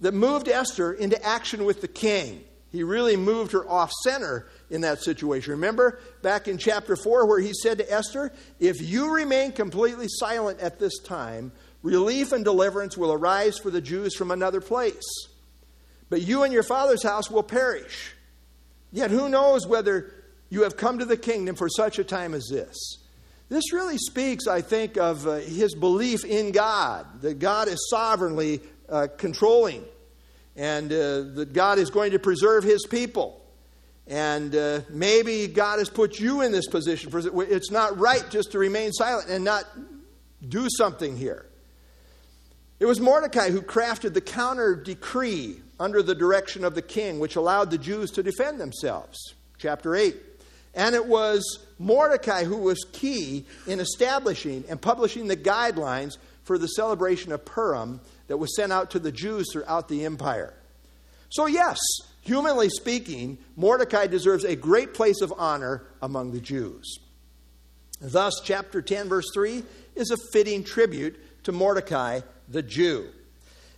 that 0.00 0.12
moved 0.12 0.48
Esther 0.48 0.92
into 0.92 1.22
action 1.24 1.64
with 1.64 1.80
the 1.80 1.88
king. 1.88 2.42
He 2.72 2.82
really 2.82 3.16
moved 3.16 3.52
her 3.52 3.68
off 3.68 3.92
center 4.02 4.48
in 4.70 4.80
that 4.80 5.02
situation. 5.02 5.52
Remember 5.52 6.00
back 6.22 6.48
in 6.48 6.58
chapter 6.58 6.96
4 6.96 7.26
where 7.26 7.38
he 7.38 7.52
said 7.52 7.78
to 7.78 7.92
Esther, 7.92 8.32
If 8.58 8.80
you 8.80 9.14
remain 9.14 9.52
completely 9.52 10.06
silent 10.08 10.58
at 10.58 10.78
this 10.80 10.98
time, 10.98 11.52
relief 11.82 12.32
and 12.32 12.44
deliverance 12.44 12.96
will 12.96 13.12
arise 13.12 13.58
for 13.58 13.70
the 13.70 13.82
Jews 13.82 14.16
from 14.16 14.30
another 14.30 14.60
place. 14.60 15.04
But 16.08 16.22
you 16.22 16.42
and 16.42 16.52
your 16.52 16.62
father's 16.62 17.02
house 17.02 17.30
will 17.30 17.42
perish. 17.42 18.14
Yet 18.92 19.10
who 19.10 19.28
knows 19.28 19.66
whether 19.66 20.12
you 20.50 20.62
have 20.62 20.76
come 20.76 20.98
to 20.98 21.04
the 21.04 21.16
kingdom 21.16 21.56
for 21.56 21.68
such 21.68 21.98
a 21.98 22.04
time 22.04 22.34
as 22.34 22.46
this? 22.48 22.76
This 23.48 23.72
really 23.72 23.98
speaks, 23.98 24.46
I 24.46 24.60
think, 24.60 24.96
of 24.96 25.26
uh, 25.26 25.36
his 25.36 25.74
belief 25.74 26.24
in 26.24 26.52
God, 26.52 27.06
that 27.22 27.38
God 27.38 27.68
is 27.68 27.88
sovereignly 27.90 28.60
uh, 28.88 29.08
controlling, 29.16 29.84
and 30.56 30.92
uh, 30.92 31.22
that 31.34 31.52
God 31.52 31.78
is 31.78 31.90
going 31.90 32.12
to 32.12 32.18
preserve 32.18 32.64
his 32.64 32.86
people. 32.86 33.42
And 34.06 34.54
uh, 34.54 34.80
maybe 34.90 35.46
God 35.48 35.78
has 35.78 35.88
put 35.88 36.18
you 36.18 36.42
in 36.42 36.52
this 36.52 36.66
position. 36.66 37.10
For 37.10 37.42
it's 37.42 37.70
not 37.70 37.98
right 37.98 38.24
just 38.30 38.52
to 38.52 38.58
remain 38.58 38.92
silent 38.92 39.28
and 39.28 39.44
not 39.44 39.64
do 40.46 40.66
something 40.76 41.16
here. 41.16 41.46
It 42.80 42.86
was 42.86 43.00
Mordecai 43.00 43.50
who 43.50 43.62
crafted 43.62 44.12
the 44.12 44.20
counter 44.20 44.74
decree 44.74 45.60
under 45.82 46.02
the 46.02 46.14
direction 46.14 46.64
of 46.64 46.74
the 46.74 46.82
king, 46.82 47.18
which 47.18 47.36
allowed 47.36 47.70
the 47.70 47.78
Jews 47.78 48.10
to 48.12 48.22
defend 48.22 48.60
themselves. 48.60 49.34
Chapter 49.58 49.94
8. 49.96 50.16
And 50.74 50.94
it 50.94 51.06
was 51.06 51.66
Mordecai 51.78 52.44
who 52.44 52.56
was 52.56 52.86
key 52.92 53.44
in 53.66 53.80
establishing 53.80 54.64
and 54.68 54.80
publishing 54.80 55.26
the 55.26 55.36
guidelines 55.36 56.16
for 56.44 56.56
the 56.56 56.68
celebration 56.68 57.32
of 57.32 57.44
Purim 57.44 58.00
that 58.28 58.38
was 58.38 58.56
sent 58.56 58.72
out 58.72 58.90
to 58.92 58.98
the 58.98 59.12
Jews 59.12 59.48
throughout 59.52 59.88
the 59.88 60.04
empire. 60.04 60.54
So, 61.28 61.46
yes, 61.46 61.78
Humanly 62.22 62.68
speaking, 62.68 63.38
Mordecai 63.56 64.06
deserves 64.06 64.44
a 64.44 64.54
great 64.54 64.94
place 64.94 65.20
of 65.20 65.34
honor 65.36 65.82
among 66.00 66.32
the 66.32 66.40
Jews. 66.40 67.00
Thus, 68.00 68.40
chapter 68.44 68.80
10, 68.80 69.08
verse 69.08 69.26
3 69.34 69.64
is 69.96 70.10
a 70.10 70.16
fitting 70.32 70.62
tribute 70.62 71.18
to 71.44 71.52
Mordecai, 71.52 72.20
the 72.48 72.62
Jew. 72.62 73.08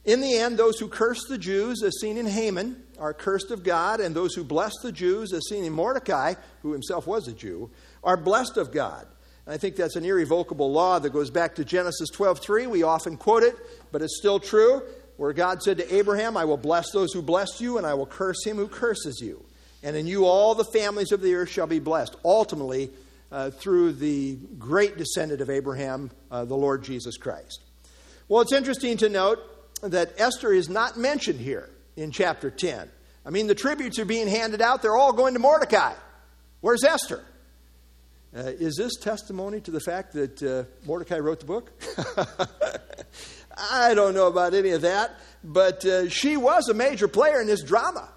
In 0.04 0.20
the 0.20 0.36
end, 0.36 0.58
those 0.58 0.78
who 0.78 0.88
curse 0.88 1.24
the 1.28 1.38
Jews, 1.38 1.82
as 1.82 1.98
seen 1.98 2.18
in 2.18 2.26
Haman, 2.26 2.82
are 2.98 3.14
cursed 3.14 3.50
of 3.50 3.62
God, 3.62 4.00
and 4.00 4.14
those 4.14 4.34
who 4.34 4.44
bless 4.44 4.72
the 4.82 4.92
Jews, 4.92 5.32
as 5.32 5.48
seen 5.48 5.64
in 5.64 5.72
Mordecai, 5.72 6.34
who 6.62 6.72
himself 6.72 7.06
was 7.06 7.26
a 7.26 7.32
Jew, 7.32 7.70
are 8.02 8.16
blessed 8.16 8.58
of 8.58 8.70
God. 8.70 9.06
And 9.46 9.54
I 9.54 9.58
think 9.58 9.76
that's 9.76 9.96
an 9.96 10.04
irrevocable 10.04 10.70
law 10.70 10.98
that 10.98 11.10
goes 11.10 11.30
back 11.30 11.54
to 11.54 11.64
Genesis 11.64 12.10
12:3. 12.10 12.66
We 12.66 12.82
often 12.82 13.16
quote 13.16 13.42
it, 13.42 13.56
but 13.92 14.02
it's 14.02 14.18
still 14.18 14.38
true 14.38 14.82
where 15.16 15.32
God 15.32 15.62
said 15.62 15.78
to 15.78 15.94
Abraham, 15.94 16.36
I 16.36 16.44
will 16.44 16.56
bless 16.56 16.90
those 16.90 17.12
who 17.12 17.22
bless 17.22 17.60
you, 17.60 17.78
and 17.78 17.86
I 17.86 17.94
will 17.94 18.06
curse 18.06 18.44
him 18.44 18.56
who 18.56 18.68
curses 18.68 19.20
you. 19.20 19.44
And 19.82 19.96
in 19.96 20.06
you 20.06 20.24
all 20.24 20.54
the 20.54 20.64
families 20.64 21.12
of 21.12 21.20
the 21.20 21.34
earth 21.34 21.50
shall 21.50 21.66
be 21.66 21.78
blessed. 21.78 22.16
Ultimately, 22.24 22.90
uh, 23.30 23.50
through 23.50 23.92
the 23.92 24.36
great 24.58 24.96
descendant 24.96 25.40
of 25.40 25.50
Abraham, 25.50 26.10
uh, 26.30 26.44
the 26.44 26.56
Lord 26.56 26.82
Jesus 26.82 27.16
Christ. 27.16 27.60
Well, 28.28 28.40
it's 28.40 28.52
interesting 28.52 28.96
to 28.98 29.08
note 29.08 29.38
that 29.90 30.14
Esther 30.18 30.52
is 30.52 30.68
not 30.68 30.96
mentioned 30.96 31.40
here 31.40 31.70
in 31.96 32.10
chapter 32.10 32.50
10. 32.50 32.90
I 33.26 33.30
mean, 33.30 33.46
the 33.46 33.54
tributes 33.54 33.98
are 33.98 34.04
being 34.04 34.28
handed 34.28 34.60
out, 34.60 34.82
they're 34.82 34.96
all 34.96 35.12
going 35.12 35.34
to 35.34 35.40
Mordecai. 35.40 35.94
Where's 36.60 36.84
Esther? 36.84 37.22
Uh, 38.36 38.40
is 38.40 38.74
this 38.76 38.96
testimony 38.96 39.60
to 39.60 39.70
the 39.70 39.80
fact 39.80 40.12
that 40.14 40.42
uh, 40.42 40.64
Mordecai 40.84 41.18
wrote 41.18 41.38
the 41.40 41.46
book? 41.46 41.70
I 43.72 43.94
don't 43.94 44.14
know 44.14 44.26
about 44.26 44.54
any 44.54 44.70
of 44.70 44.82
that, 44.82 45.12
but 45.44 45.84
uh, 45.84 46.08
she 46.08 46.36
was 46.36 46.68
a 46.68 46.74
major 46.74 47.06
player 47.06 47.40
in 47.40 47.46
this 47.46 47.62
drama. 47.62 48.08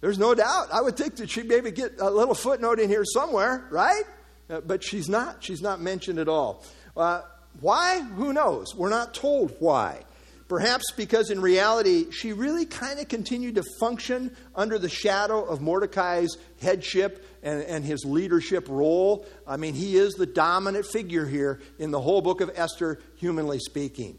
There's 0.00 0.18
no 0.18 0.34
doubt. 0.34 0.68
I 0.72 0.80
would 0.80 0.96
think 0.96 1.16
that 1.16 1.28
she'd 1.28 1.46
maybe 1.46 1.70
get 1.70 2.00
a 2.00 2.08
little 2.08 2.34
footnote 2.34 2.80
in 2.80 2.88
here 2.88 3.04
somewhere, 3.04 3.66
right? 3.70 4.04
Uh, 4.48 4.60
but 4.60 4.82
she's 4.82 5.08
not. 5.08 5.44
She's 5.44 5.60
not 5.60 5.80
mentioned 5.80 6.18
at 6.18 6.28
all. 6.28 6.64
Uh, 6.96 7.20
why? 7.60 8.00
Who 8.00 8.32
knows? 8.32 8.74
We're 8.74 8.88
not 8.88 9.12
told 9.12 9.54
why. 9.58 10.04
Perhaps 10.48 10.92
because 10.96 11.30
in 11.30 11.40
reality, 11.40 12.10
she 12.12 12.32
really 12.32 12.66
kind 12.66 13.00
of 13.00 13.08
continued 13.08 13.56
to 13.56 13.64
function 13.80 14.36
under 14.54 14.78
the 14.78 14.88
shadow 14.88 15.44
of 15.44 15.60
Mordecai's 15.60 16.36
headship 16.60 17.26
and, 17.42 17.62
and, 17.62 17.84
his 17.84 18.04
leadership 18.04 18.68
role. 18.68 19.26
I 19.46 19.56
mean, 19.56 19.74
he 19.74 19.96
is 19.96 20.14
the 20.14 20.26
dominant 20.26 20.86
figure 20.86 21.26
here 21.26 21.60
in 21.78 21.90
the 21.90 22.00
whole 22.00 22.22
book 22.22 22.40
of 22.40 22.50
Esther, 22.54 23.00
humanly 23.16 23.58
speaking. 23.58 24.18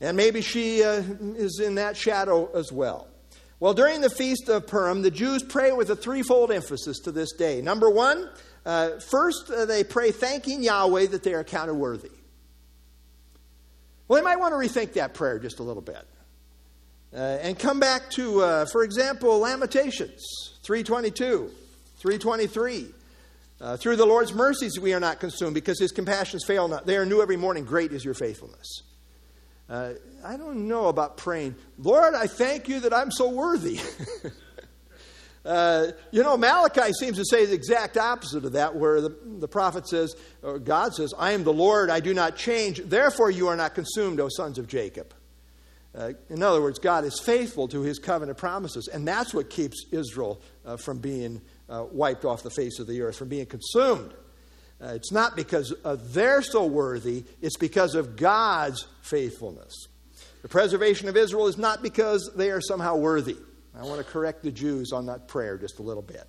And 0.00 0.16
maybe 0.16 0.40
she 0.40 0.82
uh, 0.82 1.02
is 1.36 1.60
in 1.60 1.74
that 1.74 1.96
shadow 1.96 2.50
as 2.54 2.72
well. 2.72 3.08
Well, 3.60 3.74
during 3.74 4.00
the 4.00 4.10
Feast 4.10 4.48
of 4.48 4.66
Purim, 4.66 5.02
the 5.02 5.10
Jews 5.10 5.42
pray 5.42 5.72
with 5.72 5.90
a 5.90 5.96
threefold 5.96 6.52
emphasis 6.52 7.00
to 7.00 7.12
this 7.12 7.32
day. 7.32 7.60
Number 7.60 7.90
one, 7.90 8.30
uh, 8.64 9.00
first, 9.00 9.50
uh, 9.50 9.64
they 9.64 9.84
pray 9.84 10.10
thanking 10.12 10.62
Yahweh 10.62 11.06
that 11.06 11.22
they 11.22 11.34
are 11.34 11.44
counted 11.44 11.74
worthy. 11.74 12.10
Well, 14.08 14.18
they 14.18 14.24
might 14.24 14.40
want 14.40 14.54
to 14.54 14.58
rethink 14.58 14.94
that 14.94 15.14
prayer 15.14 15.38
just 15.38 15.58
a 15.58 15.62
little 15.62 15.82
bit. 15.82 16.04
Uh, 17.12 17.16
and 17.16 17.58
come 17.58 17.78
back 17.78 18.10
to, 18.10 18.40
uh, 18.42 18.66
for 18.66 18.82
example, 18.82 19.38
Lamentations 19.38 20.22
322, 20.62 21.50
323. 21.98 22.94
Uh, 23.60 23.76
through 23.76 23.96
the 23.96 24.06
Lord's 24.06 24.32
mercies 24.32 24.78
we 24.78 24.94
are 24.94 25.00
not 25.00 25.18
consumed 25.18 25.52
because 25.52 25.80
his 25.80 25.90
compassions 25.90 26.44
fail 26.44 26.68
not. 26.68 26.86
They 26.86 26.96
are 26.96 27.04
new 27.04 27.20
every 27.20 27.36
morning. 27.36 27.64
Great 27.64 27.92
is 27.92 28.04
your 28.04 28.14
faithfulness. 28.14 28.82
Uh, 29.68 29.94
I 30.24 30.36
don't 30.36 30.68
know 30.68 30.86
about 30.86 31.16
praying, 31.16 31.54
Lord, 31.76 32.14
I 32.14 32.26
thank 32.26 32.68
you 32.68 32.80
that 32.80 32.94
I'm 32.94 33.10
so 33.10 33.28
worthy. 33.30 33.80
uh, 35.44 35.86
you 36.10 36.22
know, 36.22 36.36
Malachi 36.36 36.92
seems 36.92 37.16
to 37.16 37.24
say 37.24 37.46
the 37.46 37.54
exact 37.54 37.96
opposite 37.96 38.44
of 38.44 38.52
that, 38.52 38.74
where 38.74 39.00
the, 39.00 39.16
the 39.24 39.48
prophet 39.48 39.88
says, 39.88 40.14
or 40.42 40.58
God 40.58 40.94
says, 40.94 41.14
I 41.18 41.32
am 41.32 41.44
the 41.44 41.52
Lord, 41.52 41.90
I 41.90 42.00
do 42.00 42.12
not 42.12 42.36
change, 42.36 42.80
therefore 42.84 43.30
you 43.30 43.48
are 43.48 43.56
not 43.56 43.74
consumed, 43.74 44.20
O 44.20 44.28
sons 44.28 44.58
of 44.58 44.66
Jacob. 44.66 45.14
Uh, 45.94 46.12
in 46.28 46.42
other 46.42 46.60
words, 46.60 46.78
God 46.78 47.04
is 47.04 47.18
faithful 47.18 47.66
to 47.68 47.80
his 47.80 47.98
covenant 47.98 48.38
promises, 48.38 48.88
and 48.88 49.08
that's 49.08 49.32
what 49.32 49.48
keeps 49.48 49.86
Israel 49.90 50.40
uh, 50.66 50.76
from 50.76 50.98
being 50.98 51.40
uh, 51.68 51.86
wiped 51.90 52.24
off 52.24 52.42
the 52.42 52.50
face 52.50 52.78
of 52.78 52.86
the 52.86 53.00
earth, 53.00 53.16
from 53.16 53.28
being 53.28 53.46
consumed. 53.46 54.12
Uh, 54.80 54.88
it's 54.88 55.10
not 55.10 55.34
because 55.34 55.74
they're 56.12 56.42
so 56.42 56.66
worthy, 56.66 57.24
it's 57.40 57.56
because 57.56 57.94
of 57.94 58.16
God's 58.16 58.86
faithfulness. 59.02 59.88
The 60.42 60.48
preservation 60.48 61.08
of 61.08 61.16
Israel 61.16 61.48
is 61.48 61.58
not 61.58 61.82
because 61.82 62.30
they 62.36 62.50
are 62.50 62.60
somehow 62.60 62.96
worthy. 62.96 63.36
I 63.78 63.84
want 63.84 63.98
to 63.98 64.04
correct 64.04 64.42
the 64.42 64.50
Jews 64.50 64.92
on 64.92 65.06
that 65.06 65.28
prayer 65.28 65.56
just 65.56 65.78
a 65.78 65.82
little 65.82 66.02
bit. 66.02 66.24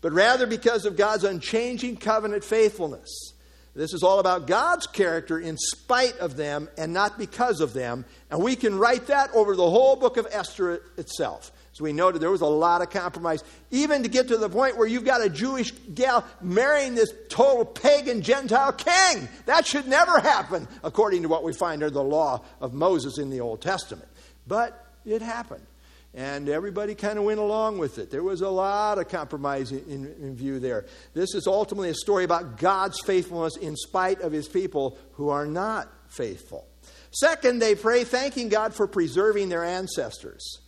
But 0.00 0.12
rather 0.12 0.46
because 0.46 0.84
of 0.84 0.96
God's 0.96 1.24
unchanging 1.24 1.96
covenant 1.98 2.42
faithfulness. 2.42 3.34
This 3.74 3.94
is 3.94 4.02
all 4.02 4.18
about 4.18 4.46
God's 4.46 4.86
character 4.86 5.38
in 5.38 5.56
spite 5.56 6.18
of 6.18 6.36
them 6.36 6.68
and 6.76 6.92
not 6.92 7.18
because 7.18 7.60
of 7.60 7.72
them. 7.72 8.04
And 8.30 8.42
we 8.42 8.56
can 8.56 8.78
write 8.78 9.06
that 9.06 9.30
over 9.32 9.56
the 9.56 9.70
whole 9.70 9.96
book 9.96 10.16
of 10.16 10.26
Esther 10.30 10.82
itself. 10.98 11.52
So 11.72 11.84
we 11.84 11.94
noted, 11.94 12.20
there 12.20 12.30
was 12.30 12.42
a 12.42 12.46
lot 12.46 12.82
of 12.82 12.90
compromise, 12.90 13.42
even 13.70 14.02
to 14.02 14.10
get 14.10 14.28
to 14.28 14.36
the 14.36 14.50
point 14.50 14.76
where 14.76 14.86
you've 14.86 15.06
got 15.06 15.22
a 15.22 15.30
Jewish 15.30 15.70
gal 15.94 16.26
marrying 16.42 16.94
this 16.94 17.14
total 17.30 17.64
pagan 17.64 18.20
Gentile 18.20 18.72
king. 18.72 19.26
That 19.46 19.66
should 19.66 19.86
never 19.86 20.20
happen, 20.20 20.68
according 20.84 21.22
to 21.22 21.28
what 21.28 21.44
we 21.44 21.54
find 21.54 21.82
under 21.82 21.88
the 21.88 22.02
law 22.02 22.42
of 22.60 22.74
Moses 22.74 23.16
in 23.16 23.30
the 23.30 23.40
Old 23.40 23.62
Testament. 23.62 24.08
But 24.46 24.86
it 25.06 25.22
happened. 25.22 25.64
And 26.14 26.48
everybody 26.48 26.94
kind 26.94 27.18
of 27.18 27.24
went 27.24 27.40
along 27.40 27.78
with 27.78 27.98
it. 27.98 28.10
There 28.10 28.22
was 28.22 28.42
a 28.42 28.48
lot 28.48 28.98
of 28.98 29.08
compromise 29.08 29.72
in, 29.72 30.14
in, 30.20 30.36
view 30.36 30.60
there. 30.60 30.84
This 31.14 31.34
is 31.34 31.46
ultimately 31.46 31.88
a 31.88 31.94
story 31.94 32.24
about 32.24 32.58
God's 32.58 33.00
faithfulness 33.00 33.56
in 33.56 33.76
spite 33.76 34.20
of 34.20 34.30
his 34.30 34.46
people 34.46 34.98
who 35.12 35.30
are 35.30 35.46
not 35.46 35.88
faithful. 36.08 36.66
Second, 37.12 37.60
they 37.60 37.74
pray 37.74 38.04
thanking 38.04 38.50
God 38.50 38.74
for 38.74 38.86
preserving 38.86 39.48
their 39.48 39.64
ancestors. 39.64 40.60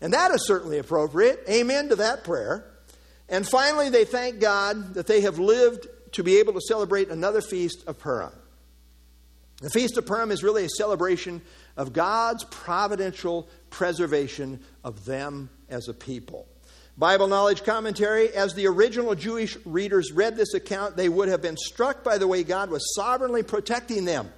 And 0.00 0.12
that 0.12 0.30
is 0.30 0.46
certainly 0.46 0.78
appropriate. 0.78 1.40
Amen 1.48 1.88
to 1.88 1.96
that 1.96 2.22
prayer. 2.22 2.64
And 3.28 3.48
finally, 3.48 3.88
they 3.88 4.04
thank 4.04 4.38
God 4.38 4.94
that 4.94 5.06
they 5.06 5.22
have 5.22 5.40
lived 5.40 5.88
to 6.12 6.22
be 6.22 6.38
able 6.38 6.52
to 6.52 6.60
celebrate 6.60 7.08
another 7.08 7.40
feast 7.40 7.84
of 7.88 7.98
Purim. 7.98 8.32
The 9.60 9.70
Feast 9.70 9.96
of 9.96 10.06
Purim 10.06 10.30
is 10.30 10.42
really 10.42 10.64
a 10.64 10.68
celebration 10.68 11.40
of 11.76 11.92
God's 11.92 12.44
providential 12.44 13.48
preservation 13.74 14.60
of 14.84 15.04
them 15.04 15.50
as 15.68 15.88
a 15.88 15.92
people. 15.92 16.46
Bible 16.96 17.26
Knowledge 17.26 17.64
Commentary 17.64 18.28
As 18.28 18.54
the 18.54 18.68
original 18.68 19.16
Jewish 19.16 19.56
readers 19.66 20.12
read 20.12 20.36
this 20.36 20.54
account, 20.54 20.96
they 20.96 21.08
would 21.08 21.28
have 21.28 21.42
been 21.42 21.56
struck 21.56 22.04
by 22.04 22.16
the 22.16 22.28
way 22.28 22.44
God 22.44 22.70
was 22.70 22.94
sovereignly 22.94 23.42
protecting 23.42 24.04
them, 24.04 24.32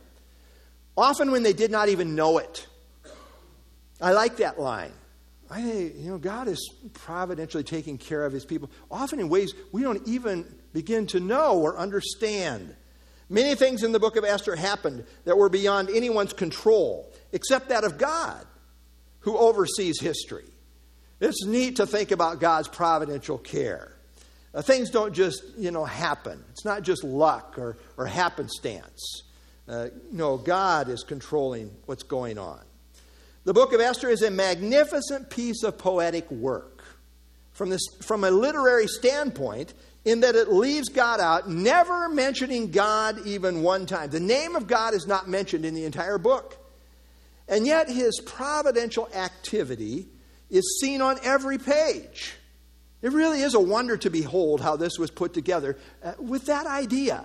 often 0.97 1.31
when 1.33 1.43
they 1.43 1.53
did 1.53 1.71
not 1.71 1.91
even 1.91 2.15
know 2.15 2.39
it. 2.39 2.67
I 4.01 4.13
like 4.13 4.39
that 4.39 4.59
line. 4.59 4.93
I 5.51 5.61
you 5.61 6.11
know, 6.11 6.19
God 6.19 6.49
is 6.49 6.73
providentially 6.95 7.63
taking 7.63 7.99
care 7.99 8.25
of 8.25 8.33
his 8.33 8.47
people, 8.47 8.71
often 8.91 9.21
in 9.21 9.29
ways 9.29 9.53
we 9.71 9.83
don't 9.83 10.09
even 10.09 10.47
begin 10.73 11.07
to 11.09 11.21
know 11.21 11.59
or 11.59 11.79
understand. 11.79 12.75
Many 13.29 13.55
things 13.55 13.83
in 13.83 13.93
the 13.93 14.01
book 14.01 14.17
of 14.17 14.25
Esther 14.25 14.57
happened 14.57 15.05
that 15.27 15.37
were 15.37 15.51
beyond 15.51 15.91
anyone's 15.91 16.33
control, 16.33 17.13
except 17.33 17.69
that 17.69 17.85
of 17.85 17.99
God, 17.99 18.47
who 19.27 19.37
oversees 19.37 20.01
history. 20.01 20.45
It's 21.21 21.45
neat 21.45 21.77
to 21.77 21.87
think 21.87 22.13
about 22.13 22.39
God's 22.39 22.69
providential 22.69 23.39
care. 23.39 23.93
Uh, 24.55 24.63
things 24.63 24.89
don't 24.89 25.13
just, 25.13 25.43
you 25.59 25.73
know, 25.73 25.85
happen. 25.85 26.43
It's 26.53 26.65
not 26.65 26.83
just 26.83 27.03
luck 27.03 27.59
or, 27.59 27.77
or 27.97 28.07
happenstance. 28.07 29.25
Uh, 29.69 29.89
no, 30.13 30.37
God 30.37 30.89
is 30.89 31.03
controlling 31.03 31.73
what's 31.87 32.05
going 32.05 32.39
on. 32.39 32.61
The 33.43 33.53
book 33.53 33.73
of 33.73 33.81
Esther 33.81 34.11
is 34.11 34.23
a 34.23 34.31
magnificent 34.31 35.29
piece 35.29 35.65
of 35.65 35.77
poetic 35.77 36.31
work. 36.31 36.85
From, 37.51 37.71
this, 37.71 37.83
from 38.03 38.23
a 38.23 38.31
literary 38.31 38.87
standpoint, 38.87 39.75
in 40.05 40.21
that 40.21 40.37
it 40.37 40.53
leaves 40.53 40.89
God 40.89 41.19
out, 41.19 41.51
never 41.51 42.09
mentioning 42.09 42.71
God 42.71 43.27
even 43.27 43.65
one 43.65 43.87
time. 43.87 44.11
The 44.11 44.21
name 44.21 44.55
of 44.55 44.69
God 44.69 44.95
is 44.95 45.09
not 45.09 45.29
mentioned 45.29 45.65
in 45.65 45.75
the 45.75 45.85
entire 45.85 46.19
book. 46.19 46.59
And 47.49 47.67
yet, 47.67 47.89
his 47.89 48.21
providential 48.21 49.09
activity 49.15 50.09
is 50.51 50.79
seen 50.81 51.01
on 51.01 51.19
every 51.23 51.59
page. 51.59 52.35
It 53.03 53.13
really 53.13 53.43
is 53.43 53.55
a 53.55 53.61
wonder 53.61 53.97
to 53.99 54.11
behold 54.11 54.61
how 54.61 54.77
this 54.77 54.99
was 54.99 55.11
put 55.11 55.33
together 55.33 55.77
uh, 56.03 56.15
with 56.19 56.47
that 56.47 56.67
idea 56.67 57.25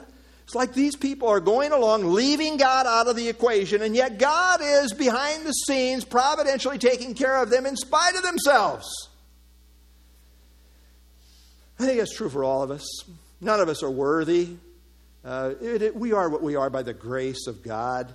it's 0.51 0.55
like 0.57 0.73
these 0.73 0.97
people 0.97 1.29
are 1.29 1.39
going 1.39 1.71
along, 1.71 2.11
leaving 2.11 2.57
God 2.57 2.85
out 2.85 3.07
of 3.07 3.15
the 3.15 3.29
equation, 3.29 3.81
and 3.81 3.95
yet 3.95 4.17
God 4.17 4.59
is 4.61 4.91
behind 4.91 5.45
the 5.45 5.53
scenes, 5.53 6.03
providentially 6.03 6.77
taking 6.77 7.13
care 7.13 7.41
of 7.41 7.49
them 7.49 7.65
in 7.65 7.77
spite 7.77 8.15
of 8.15 8.23
themselves. 8.23 8.85
I 11.79 11.85
think 11.85 11.99
that's 11.99 12.13
true 12.13 12.29
for 12.29 12.43
all 12.43 12.63
of 12.63 12.69
us. 12.69 12.85
None 13.39 13.61
of 13.61 13.69
us 13.69 13.81
are 13.81 13.89
worthy. 13.89 14.57
Uh, 15.23 15.53
it, 15.61 15.81
it, 15.83 15.95
we 15.95 16.11
are 16.11 16.27
what 16.27 16.43
we 16.43 16.57
are 16.57 16.69
by 16.69 16.83
the 16.83 16.93
grace 16.93 17.47
of 17.47 17.63
God. 17.63 18.13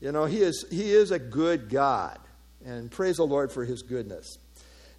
You 0.00 0.12
know, 0.12 0.26
he 0.26 0.38
is, 0.38 0.66
he 0.70 0.92
is 0.92 1.10
a 1.10 1.18
good 1.18 1.70
God, 1.70 2.18
and 2.64 2.90
praise 2.90 3.16
the 3.16 3.26
Lord 3.26 3.50
for 3.50 3.64
His 3.64 3.82
goodness. 3.82 4.38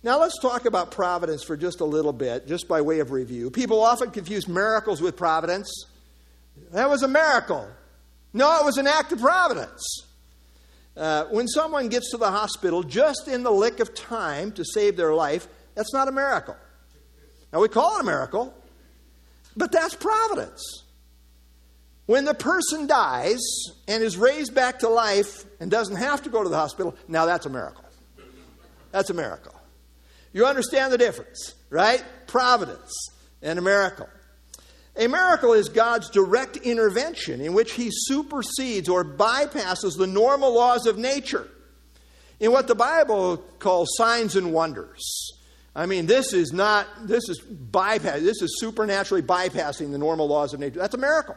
Now, 0.03 0.19
let's 0.19 0.39
talk 0.39 0.65
about 0.65 0.91
providence 0.91 1.43
for 1.43 1.57
just 1.57 1.81
a 1.81 1.85
little 1.85 2.13
bit, 2.13 2.47
just 2.47 2.67
by 2.67 2.81
way 2.81 2.99
of 2.99 3.11
review. 3.11 3.49
People 3.49 3.81
often 3.81 4.11
confuse 4.11 4.47
miracles 4.47 5.01
with 5.01 5.17
providence. 5.17 5.85
That 6.71 6.89
was 6.89 7.03
a 7.03 7.07
miracle. 7.07 7.67
No, 8.33 8.59
it 8.59 8.65
was 8.65 8.77
an 8.77 8.87
act 8.87 9.11
of 9.11 9.19
providence. 9.19 9.83
Uh, 10.95 11.25
when 11.25 11.47
someone 11.47 11.89
gets 11.89 12.11
to 12.11 12.17
the 12.17 12.29
hospital 12.31 12.83
just 12.83 13.27
in 13.27 13.43
the 13.43 13.51
lick 13.51 13.79
of 13.79 13.93
time 13.93 14.51
to 14.53 14.63
save 14.65 14.97
their 14.97 15.13
life, 15.13 15.47
that's 15.75 15.93
not 15.93 16.07
a 16.07 16.11
miracle. 16.11 16.55
Now, 17.53 17.61
we 17.61 17.67
call 17.67 17.97
it 17.97 18.01
a 18.01 18.03
miracle, 18.03 18.53
but 19.55 19.71
that's 19.71 19.95
providence. 19.95 20.83
When 22.07 22.23
the 22.23 22.33
person 22.33 22.87
dies 22.87 23.41
and 23.87 24.01
is 24.01 24.17
raised 24.17 24.55
back 24.55 24.79
to 24.79 24.89
life 24.89 25.45
and 25.59 25.69
doesn't 25.69 25.97
have 25.97 26.23
to 26.23 26.29
go 26.29 26.41
to 26.41 26.49
the 26.49 26.55
hospital, 26.55 26.95
now 27.07 27.25
that's 27.25 27.45
a 27.45 27.49
miracle. 27.49 27.83
That's 28.91 29.09
a 29.09 29.13
miracle. 29.13 29.53
You 30.31 30.45
understand 30.45 30.93
the 30.93 30.97
difference, 30.97 31.53
right? 31.69 32.03
Providence 32.25 32.93
and 33.41 33.59
a 33.59 33.61
miracle. 33.61 34.07
A 34.95 35.07
miracle 35.07 35.51
is 35.51 35.67
God's 35.67 36.09
direct 36.09 36.57
intervention 36.57 37.41
in 37.41 37.53
which 37.53 37.73
he 37.73 37.89
supersedes 37.91 38.87
or 38.87 39.03
bypasses 39.03 39.97
the 39.97 40.07
normal 40.07 40.55
laws 40.55 40.87
of 40.87 40.97
nature 40.97 41.47
in 42.39 42.51
what 42.53 42.67
the 42.67 42.75
Bible 42.75 43.37
calls 43.59 43.89
signs 43.95 44.35
and 44.37 44.53
wonders. 44.53 45.33
I 45.75 45.85
mean, 45.85 46.07
this 46.07 46.33
is 46.33 46.53
not, 46.53 46.87
this 47.03 47.27
is 47.29 47.39
bypass, 47.39 48.21
this 48.21 48.41
is 48.41 48.59
supernaturally 48.59 49.21
bypassing 49.21 49.91
the 49.91 49.97
normal 49.97 50.27
laws 50.27 50.53
of 50.53 50.59
nature. 50.61 50.79
That's 50.79 50.95
a 50.95 50.99
miracle. 50.99 51.35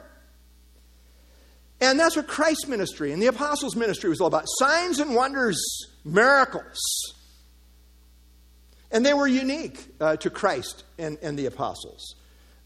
And 1.81 1.99
that's 1.99 2.15
what 2.15 2.27
Christ's 2.27 2.67
ministry 2.67 3.11
and 3.11 3.21
the 3.21 3.27
apostles' 3.27 3.75
ministry 3.75 4.09
was 4.09 4.21
all 4.21 4.27
about 4.27 4.45
signs 4.45 4.99
and 4.99 5.15
wonders, 5.15 5.59
miracles. 6.05 6.79
And 8.91 9.03
they 9.03 9.15
were 9.15 9.27
unique 9.27 9.83
uh, 9.99 10.15
to 10.17 10.29
Christ 10.29 10.83
and, 10.99 11.17
and 11.23 11.37
the 11.39 11.47
apostles. 11.47 12.15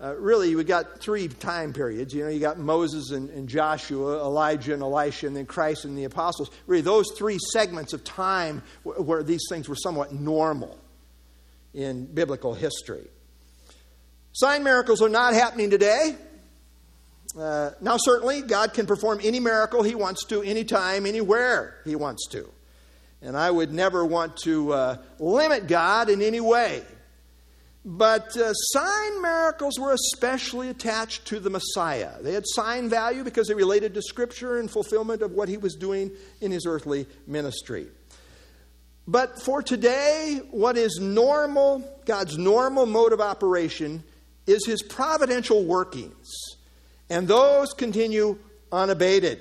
Uh, 0.02 0.14
really, 0.16 0.54
we 0.56 0.66
got 0.66 1.00
three 1.00 1.30
time 1.30 1.72
periods. 1.72 2.14
You 2.14 2.26
know, 2.26 2.30
you 2.30 2.42
got 2.42 2.60
Moses 2.60 3.12
and, 3.12 3.30
and, 3.30 3.48
Joshua, 3.48 4.20
Elijah 4.20 4.74
and 4.74 4.82
Elisha, 4.82 5.28
and 5.28 5.36
then 5.36 5.46
Christ 5.46 5.86
and 5.86 5.98
the 5.98 6.04
apostles. 6.04 6.52
Really, 6.68 6.82
those 6.82 7.06
three 7.16 7.38
segments 7.54 7.94
of 7.94 8.04
time 8.04 8.62
where, 8.84 9.02
where 9.02 9.24
these 9.24 9.46
things 9.50 9.70
were 9.70 9.76
somewhat 9.76 10.12
normal 10.12 10.78
in 11.74 12.06
biblical 12.08 12.54
history. 12.54 13.08
Sign 14.34 14.66
miracles 14.66 15.02
are 15.02 15.08
not 15.08 15.34
happening 15.34 15.70
today. 15.70 16.18
Uh, 17.38 17.72
now, 17.82 17.98
certainly, 17.98 18.42
God 18.42 18.74
can 18.74 18.86
perform 18.86 19.20
any 19.24 19.40
miracle 19.40 19.84
He 19.84 19.96
wants 19.96 20.26
to, 20.26 20.42
anytime, 20.42 21.06
anywhere 21.06 21.76
He 21.84 21.96
wants 21.96 22.28
to. 22.30 22.50
And 23.22 23.36
I 23.36 23.52
would 23.52 23.74
never 23.74 24.06
want 24.06 24.38
to 24.44 24.72
uh, 24.72 24.98
limit 25.20 25.68
God 25.68 26.10
in 26.10 26.22
any 26.22 26.40
way. 26.40 26.84
But 27.84 28.36
uh, 28.36 28.52
sign 28.54 29.22
miracles 29.22 29.78
were 29.80 29.94
especially 29.94 30.70
attached 30.70 31.26
to 31.28 31.40
the 31.40 31.52
Messiah. 31.52 32.14
They 32.22 32.34
had 32.34 32.44
sign 32.48 32.90
value 32.90 33.24
because 33.24 33.48
they 33.48 33.54
related 33.54 33.94
to 33.94 34.02
Scripture 34.02 34.58
and 34.58 34.72
fulfillment 34.72 35.22
of 35.22 35.34
what 35.34 35.50
he 35.50 35.58
was 35.58 35.76
doing 35.76 36.12
in 36.42 36.52
his 36.52 36.66
earthly 36.66 37.06
ministry. 37.28 37.88
But 39.08 39.40
for 39.40 39.62
today, 39.62 40.42
what 40.50 40.78
is 40.78 40.98
normal, 41.00 42.02
God's 42.06 42.40
normal 42.40 42.88
mode 42.88 43.14
of 43.14 43.22
operation, 43.22 44.04
is 44.48 44.66
his 44.66 44.82
providential 44.82 45.64
workings. 45.64 46.55
And 47.10 47.28
those 47.28 47.74
continue 47.74 48.40
unabated. 48.72 49.40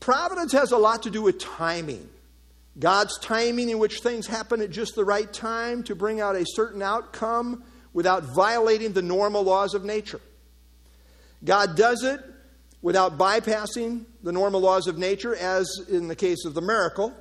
Providence 0.00 0.52
has 0.52 0.72
a 0.72 0.76
lot 0.76 1.02
to 1.04 1.10
do 1.10 1.22
with 1.22 1.38
timing. 1.38 2.08
God's 2.78 3.18
timing 3.18 3.70
in 3.70 3.78
which 3.78 4.00
things 4.00 4.26
happen 4.26 4.60
at 4.60 4.70
just 4.70 4.94
the 4.94 5.04
right 5.04 5.32
time 5.32 5.82
to 5.84 5.94
bring 5.94 6.20
out 6.20 6.36
a 6.36 6.44
certain 6.46 6.82
outcome 6.82 7.64
without 7.92 8.22
violating 8.22 8.92
the 8.92 9.02
normal 9.02 9.42
laws 9.42 9.74
of 9.74 9.84
nature. 9.84 10.20
God 11.44 11.76
does 11.76 12.04
it 12.04 12.20
without 12.82 13.18
bypassing 13.18 14.04
the 14.22 14.32
normal 14.32 14.60
laws 14.60 14.86
of 14.86 14.98
nature, 14.98 15.34
as 15.34 15.68
in 15.90 16.06
the 16.06 16.14
case 16.14 16.44
of 16.44 16.54
the 16.54 16.60
miracle, 16.60 17.12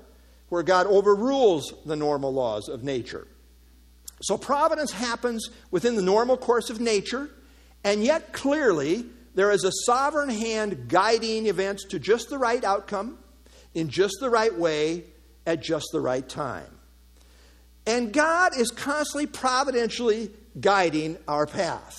where 0.49 0.63
God 0.63 0.85
overrules 0.85 1.73
the 1.85 1.95
normal 1.95 2.31
laws 2.31 2.69
of 2.69 2.83
nature. 2.83 3.27
So 4.21 4.37
providence 4.37 4.91
happens 4.91 5.49
within 5.71 5.95
the 5.95 6.01
normal 6.01 6.37
course 6.37 6.69
of 6.69 6.79
nature, 6.79 7.29
and 7.83 8.03
yet 8.03 8.33
clearly 8.33 9.05
there 9.37 9.51
is 9.51 9.63
a 9.63 9.71
sovereign 9.85 10.29
hand 10.29 10.87
guiding 10.89 11.45
events 11.45 11.85
to 11.89 11.99
just 11.99 12.31
the 12.31 12.39
right 12.39 12.63
outcome, 12.63 13.19
in 13.75 13.87
just 13.87 14.15
the 14.19 14.31
right 14.31 14.57
way, 14.57 15.03
at 15.45 15.61
just 15.61 15.89
the 15.91 16.01
right 16.01 16.27
time. 16.27 16.65
And 17.85 18.11
God 18.11 18.57
is 18.57 18.71
constantly 18.71 19.27
providentially 19.27 20.31
guiding 20.59 21.19
our 21.27 21.45
path. 21.45 21.95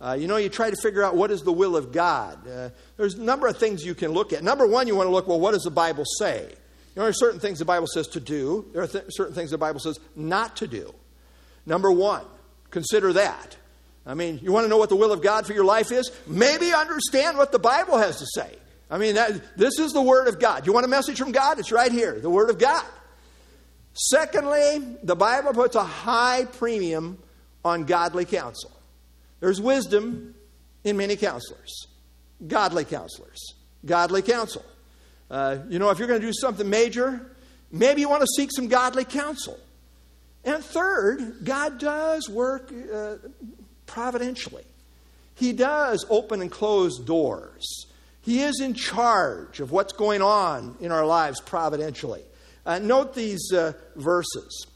Uh, 0.00 0.14
you 0.18 0.26
know, 0.26 0.38
you 0.38 0.48
try 0.48 0.70
to 0.70 0.76
figure 0.82 1.04
out 1.04 1.14
what 1.14 1.30
is 1.30 1.42
the 1.42 1.52
will 1.52 1.76
of 1.76 1.92
God. 1.92 2.48
Uh, 2.48 2.70
there's 2.96 3.14
a 3.14 3.22
number 3.22 3.46
of 3.46 3.56
things 3.56 3.84
you 3.84 3.94
can 3.94 4.10
look 4.10 4.32
at. 4.32 4.42
Number 4.42 4.66
one, 4.66 4.88
you 4.88 4.96
want 4.96 5.06
to 5.06 5.12
look, 5.12 5.28
well, 5.28 5.38
what 5.38 5.52
does 5.52 5.62
the 5.62 5.70
Bible 5.70 6.04
say? 6.18 6.52
there 6.96 7.04
are 7.04 7.12
certain 7.12 7.38
things 7.38 7.60
the 7.60 7.64
Bible 7.64 7.86
says 7.86 8.08
to 8.08 8.20
do, 8.20 8.66
there 8.72 8.82
are 8.82 8.88
th- 8.88 9.04
certain 9.10 9.34
things 9.34 9.52
the 9.52 9.56
Bible 9.56 9.78
says 9.78 10.00
not 10.16 10.56
to 10.56 10.66
do. 10.66 10.92
Number 11.64 11.92
one, 11.92 12.24
consider 12.70 13.12
that. 13.12 13.56
I 14.04 14.14
mean, 14.14 14.40
you 14.42 14.52
want 14.52 14.64
to 14.64 14.68
know 14.68 14.78
what 14.78 14.88
the 14.88 14.96
will 14.96 15.12
of 15.12 15.22
God 15.22 15.46
for 15.46 15.52
your 15.52 15.64
life 15.64 15.92
is? 15.92 16.10
Maybe 16.26 16.72
understand 16.72 17.38
what 17.38 17.52
the 17.52 17.58
Bible 17.58 17.98
has 17.98 18.18
to 18.18 18.26
say. 18.26 18.56
I 18.90 18.98
mean, 18.98 19.14
that, 19.14 19.56
this 19.56 19.78
is 19.78 19.92
the 19.92 20.02
Word 20.02 20.28
of 20.28 20.38
God. 20.40 20.66
You 20.66 20.72
want 20.72 20.84
a 20.84 20.88
message 20.88 21.18
from 21.18 21.32
God? 21.32 21.58
It's 21.58 21.72
right 21.72 21.90
here, 21.90 22.18
the 22.18 22.30
Word 22.30 22.50
of 22.50 22.58
God. 22.58 22.84
Secondly, 23.94 24.96
the 25.02 25.14
Bible 25.14 25.52
puts 25.52 25.76
a 25.76 25.84
high 25.84 26.44
premium 26.44 27.18
on 27.64 27.84
godly 27.84 28.24
counsel. 28.24 28.72
There's 29.40 29.60
wisdom 29.60 30.34
in 30.84 30.96
many 30.96 31.16
counselors, 31.16 31.86
godly 32.46 32.84
counselors, 32.84 33.54
godly 33.84 34.22
counsel. 34.22 34.64
Uh, 35.30 35.58
you 35.68 35.78
know, 35.78 35.90
if 35.90 35.98
you're 35.98 36.08
going 36.08 36.20
to 36.20 36.26
do 36.26 36.32
something 36.32 36.68
major, 36.68 37.34
maybe 37.70 38.00
you 38.00 38.08
want 38.08 38.22
to 38.22 38.28
seek 38.36 38.50
some 38.52 38.68
godly 38.68 39.04
counsel. 39.04 39.58
And 40.44 40.62
third, 40.62 41.44
God 41.44 41.78
does 41.78 42.28
work 42.28 42.72
uh, 42.92 43.16
providentially. 43.92 44.64
He 45.34 45.52
does 45.52 46.06
open 46.08 46.40
and 46.40 46.50
close 46.50 46.98
doors. 46.98 47.86
He 48.22 48.40
is 48.40 48.60
in 48.60 48.72
charge 48.72 49.60
of 49.60 49.70
what's 49.70 49.92
going 49.92 50.22
on 50.22 50.76
in 50.80 50.90
our 50.90 51.04
lives 51.04 51.40
providentially. 51.40 52.22
Uh, 52.64 52.78
note 52.78 53.14
these 53.14 53.52
uh, 53.52 53.72
verses. 53.96 54.66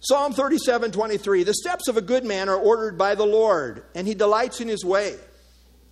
Psalm 0.00 0.32
37 0.32 0.92
23. 0.92 1.42
The 1.42 1.54
steps 1.54 1.88
of 1.88 1.96
a 1.96 2.00
good 2.00 2.24
man 2.24 2.48
are 2.48 2.56
ordered 2.56 2.96
by 2.96 3.16
the 3.16 3.26
Lord, 3.26 3.82
and 3.96 4.06
he 4.06 4.14
delights 4.14 4.60
in 4.60 4.68
his 4.68 4.84
way. 4.84 5.16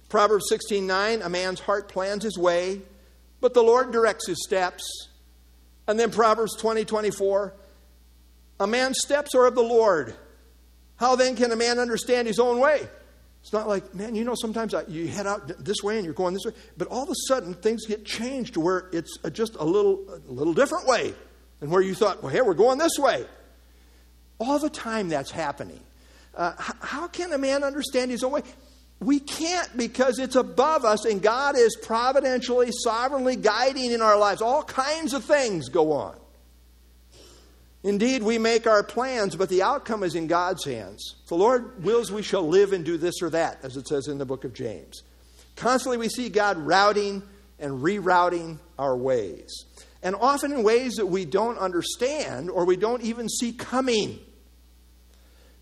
Proverbs 0.09 0.45
16 0.49 0.87
9. 0.87 1.23
A 1.23 1.29
man's 1.29 1.59
heart 1.59 1.89
plans 1.89 2.23
his 2.23 2.39
way, 2.39 2.83
but 3.41 3.53
the 3.53 3.63
Lord 3.63 3.91
directs 3.91 4.29
his 4.29 4.45
steps. 4.45 4.85
And 5.89 5.99
then 5.99 6.13
Proverbs 6.13 6.55
20 6.57 6.85
24. 6.85 7.53
A 8.61 8.67
man's 8.67 8.99
steps 9.03 9.35
are 9.35 9.47
of 9.47 9.57
the 9.57 9.63
Lord. 9.63 10.15
How 10.97 11.17
then 11.17 11.37
can 11.37 11.53
a 11.53 11.57
man 11.57 11.79
understand 11.79 12.27
his 12.27 12.39
own 12.39 12.59
way? 12.59 12.89
It's 13.43 13.53
not 13.53 13.69
like, 13.69 13.95
man, 13.95 14.17
you 14.17 14.25
know, 14.25 14.35
sometimes 14.35 14.75
I, 14.75 14.83
you 14.89 15.07
head 15.07 15.27
out 15.27 15.65
this 15.65 15.83
way 15.83 15.97
and 15.97 16.05
you're 16.05 16.15
going 16.15 16.35
this 16.35 16.45
way, 16.45 16.53
but 16.77 16.89
all 16.89 17.05
of 17.05 17.11
a 17.11 17.15
sudden 17.29 17.55
things 17.55 17.87
get 17.87 18.05
changed 18.05 18.55
to 18.55 18.61
where 18.61 18.89
it's 18.93 19.19
just 19.31 19.55
a 19.57 19.65
little, 19.65 20.05
a 20.29 20.33
little 20.33 20.53
different 20.53 20.89
way 20.89 21.15
than 21.61 21.71
where 21.71 21.81
you 21.81 21.95
thought, 21.95 22.23
well, 22.23 22.33
hey, 22.33 22.41
we're 22.41 22.55
going 22.55 22.79
this 22.79 22.99
way. 22.99 23.25
All 24.41 24.59
the 24.59 24.69
time 24.69 25.09
that's 25.09 25.31
happening. 25.31 25.81
Uh, 26.35 26.55
how 26.59 27.07
can 27.07 27.33
a 27.33 27.39
man 27.39 27.63
understand 27.63 28.11
his 28.11 28.25
own 28.25 28.33
way? 28.33 28.43
We 28.99 29.21
can't 29.21 29.77
because 29.77 30.19
it's 30.19 30.37
above 30.37 30.85
us, 30.85 31.05
and 31.05 31.23
God 31.23 31.57
is 31.57 31.77
providentially, 31.77 32.71
sovereignly 32.73 33.37
guiding 33.37 33.93
in 33.93 34.03
our 34.03 34.19
lives. 34.19 34.43
All 34.43 34.63
kinds 34.63 35.15
of 35.15 35.25
things 35.25 35.69
go 35.69 35.93
on. 35.93 36.17
Indeed, 37.87 38.25
we 38.25 38.37
make 38.37 38.67
our 38.67 38.83
plans, 38.83 39.37
but 39.37 39.49
the 39.49 39.63
outcome 39.63 40.03
is 40.03 40.17
in 40.17 40.27
God's 40.27 40.65
hands. 40.65 41.15
The 41.29 41.37
Lord 41.37 41.85
wills, 41.85 42.11
we 42.11 42.21
shall 42.21 42.43
live 42.43 42.73
and 42.73 42.85
do 42.85 42.97
this 42.97 43.23
or 43.23 43.31
that, 43.31 43.61
as 43.63 43.77
it 43.77 43.87
says 43.87 44.09
in 44.09 44.19
the 44.19 44.27
book 44.27 44.43
of 44.43 44.53
James. 44.53 45.05
Constantly, 45.55 45.97
we 45.97 46.09
see 46.09 46.29
God 46.29 46.59
routing 46.59 47.23
and 47.61 47.81
rerouting 47.81 48.59
our 48.77 48.97
ways, 48.97 49.65
and 50.03 50.17
often 50.17 50.53
in 50.53 50.65
ways 50.65 50.97
that 50.97 51.07
we 51.07 51.25
don't 51.25 51.59
understand 51.59 52.51
or 52.51 52.65
we 52.65 52.77
don't 52.77 53.03
even 53.03 53.29
see 53.29 53.53
coming. 53.53 54.19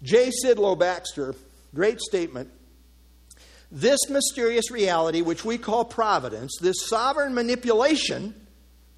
J. 0.03 0.31
Sidlow 0.43 0.79
Baxter, 0.79 1.35
great 1.75 2.01
statement. 2.01 2.49
This 3.71 4.01
mysterious 4.09 4.71
reality, 4.71 5.21
which 5.21 5.45
we 5.45 5.59
call 5.59 5.85
providence, 5.85 6.57
this 6.59 6.87
sovereign 6.87 7.35
manipulation, 7.35 8.35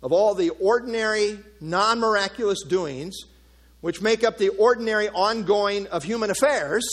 of 0.06 0.12
all 0.12 0.36
the 0.36 0.50
ordinary, 0.50 1.36
non 1.60 1.98
miraculous 1.98 2.62
doings 2.62 3.24
which 3.80 4.00
make 4.00 4.22
up 4.22 4.38
the 4.38 4.50
ordinary 4.50 5.08
ongoing 5.08 5.88
of 5.88 6.04
human 6.04 6.30
affairs, 6.30 6.86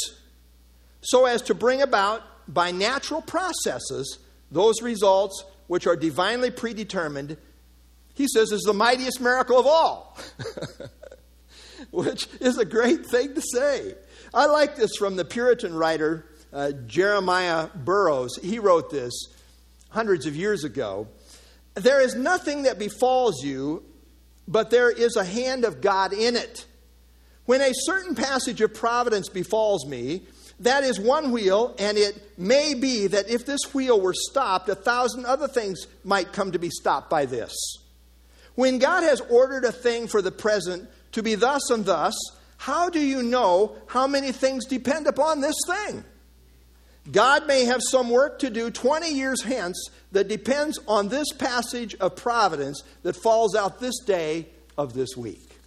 so 1.01 1.25
as 1.25 1.43
to 1.43 1.53
bring 1.53 1.83
about 1.83 2.23
by 2.51 2.71
natural 2.71 3.21
processes 3.21 4.17
those 4.49 4.81
results 4.81 5.45
which 5.67 5.85
are 5.85 5.95
divinely 5.95 6.49
predetermined, 6.49 7.37
he 8.15 8.27
says 8.27 8.51
is 8.51 8.63
the 8.63 8.73
mightiest 8.73 9.21
miracle 9.21 9.59
of 9.59 9.67
all. 9.67 10.17
which 11.91 12.27
is 12.41 12.57
a 12.57 12.65
great 12.65 13.05
thing 13.05 13.35
to 13.35 13.41
say. 13.53 13.93
I 14.33 14.47
like 14.47 14.75
this 14.75 14.95
from 14.95 15.17
the 15.17 15.25
Puritan 15.25 15.75
writer 15.75 16.25
uh, 16.51 16.71
Jeremiah 16.87 17.67
Burroughs. 17.75 18.39
He 18.41 18.57
wrote 18.57 18.89
this 18.89 19.13
hundreds 19.89 20.25
of 20.25 20.35
years 20.35 20.63
ago. 20.63 21.07
There 21.75 22.01
is 22.01 22.15
nothing 22.15 22.63
that 22.63 22.77
befalls 22.77 23.43
you, 23.43 23.83
but 24.47 24.69
there 24.69 24.91
is 24.91 25.15
a 25.15 25.25
hand 25.25 25.65
of 25.65 25.81
God 25.81 26.13
in 26.13 26.35
it. 26.35 26.65
When 27.45 27.61
a 27.61 27.73
certain 27.73 28.15
passage 28.15 28.61
of 28.61 28.73
providence 28.73 29.29
befalls 29.29 29.85
me, 29.85 30.23
that 30.59 30.83
is 30.83 30.99
one 30.99 31.31
wheel, 31.31 31.75
and 31.79 31.97
it 31.97 32.37
may 32.37 32.73
be 32.73 33.07
that 33.07 33.29
if 33.29 33.45
this 33.45 33.73
wheel 33.73 33.99
were 33.99 34.13
stopped, 34.13 34.69
a 34.69 34.75
thousand 34.75 35.25
other 35.25 35.47
things 35.47 35.87
might 36.03 36.31
come 36.31 36.51
to 36.51 36.59
be 36.59 36.69
stopped 36.69 37.09
by 37.09 37.25
this. 37.25 37.53
When 38.55 38.77
God 38.77 39.01
has 39.01 39.19
ordered 39.21 39.65
a 39.65 39.71
thing 39.71 40.07
for 40.07 40.21
the 40.21 40.31
present 40.31 40.87
to 41.13 41.23
be 41.23 41.35
thus 41.35 41.69
and 41.69 41.85
thus, 41.85 42.15
how 42.57 42.89
do 42.89 42.99
you 42.99 43.23
know 43.23 43.75
how 43.87 44.07
many 44.07 44.31
things 44.31 44.65
depend 44.65 45.07
upon 45.07 45.41
this 45.41 45.55
thing? 45.67 46.03
God 47.11 47.47
may 47.47 47.65
have 47.65 47.81
some 47.81 48.09
work 48.09 48.39
to 48.39 48.49
do 48.49 48.71
20 48.71 49.13
years 49.13 49.41
hence 49.43 49.89
that 50.13 50.27
depends 50.27 50.79
on 50.87 51.09
this 51.09 51.31
passage 51.33 51.95
of 51.95 52.15
providence 52.15 52.81
that 53.03 53.15
falls 53.15 53.55
out 53.55 53.79
this 53.79 53.99
day 54.05 54.47
of 54.77 54.93
this 54.93 55.17
week. 55.17 55.57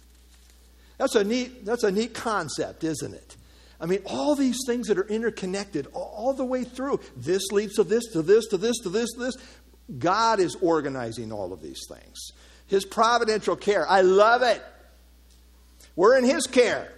That's 0.97 1.15
a 1.15 1.23
neat, 1.23 1.63
that's 1.63 1.83
a 1.83 1.91
neat 1.91 2.13
concept, 2.13 2.83
isn't 2.83 3.13
it? 3.13 3.35
I 3.79 3.85
mean, 3.85 3.99
all 4.05 4.35
these 4.35 4.57
things 4.65 4.87
that 4.87 4.97
are 4.97 5.07
interconnected 5.07 5.87
all 5.93 6.33
the 6.33 6.45
way 6.45 6.63
through. 6.63 6.99
This 7.15 7.51
leads 7.51 7.75
to 7.75 7.83
this, 7.83 8.05
to 8.13 8.23
this, 8.23 8.47
to 8.47 8.57
this, 8.57 8.77
to 8.79 8.89
this, 8.89 9.11
to 9.11 9.19
this. 9.19 9.35
God 9.99 10.39
is 10.39 10.55
organizing 10.61 11.31
all 11.31 11.53
of 11.53 11.61
these 11.61 11.85
things. 11.87 12.31
His 12.65 12.83
providential 12.85 13.55
care. 13.55 13.87
I 13.87 14.01
love 14.01 14.41
it. 14.41 14.63
We're 15.95 16.17
in 16.17 16.25
His 16.25 16.47
care. 16.47 16.91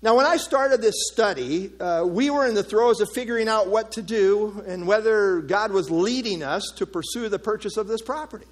Now, 0.00 0.16
when 0.16 0.26
I 0.26 0.36
started 0.36 0.80
this 0.80 0.94
study, 1.12 1.72
uh, 1.80 2.04
we 2.06 2.30
were 2.30 2.46
in 2.46 2.54
the 2.54 2.62
throes 2.62 3.00
of 3.00 3.08
figuring 3.12 3.48
out 3.48 3.66
what 3.66 3.92
to 3.92 4.02
do 4.02 4.62
and 4.66 4.86
whether 4.86 5.40
God 5.40 5.72
was 5.72 5.90
leading 5.90 6.44
us 6.44 6.72
to 6.76 6.86
pursue 6.86 7.28
the 7.28 7.40
purchase 7.40 7.76
of 7.76 7.88
this 7.88 8.00
property. 8.00 8.46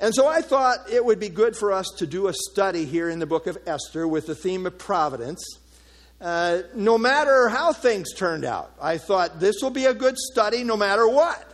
And 0.00 0.12
so 0.12 0.26
I 0.26 0.42
thought 0.42 0.90
it 0.90 1.04
would 1.04 1.20
be 1.20 1.28
good 1.28 1.56
for 1.56 1.70
us 1.70 1.86
to 1.98 2.08
do 2.08 2.26
a 2.26 2.32
study 2.50 2.84
here 2.84 3.08
in 3.08 3.20
the 3.20 3.26
book 3.26 3.46
of 3.46 3.56
Esther 3.64 4.08
with 4.08 4.26
the 4.26 4.34
theme 4.34 4.66
of 4.66 4.76
providence. 4.76 5.44
Uh, 6.20 6.62
no 6.74 6.98
matter 6.98 7.48
how 7.48 7.72
things 7.72 8.12
turned 8.12 8.44
out, 8.44 8.74
I 8.82 8.98
thought 8.98 9.38
this 9.38 9.56
will 9.62 9.70
be 9.70 9.84
a 9.84 9.94
good 9.94 10.18
study 10.18 10.64
no 10.64 10.76
matter 10.76 11.06
what. 11.06 11.48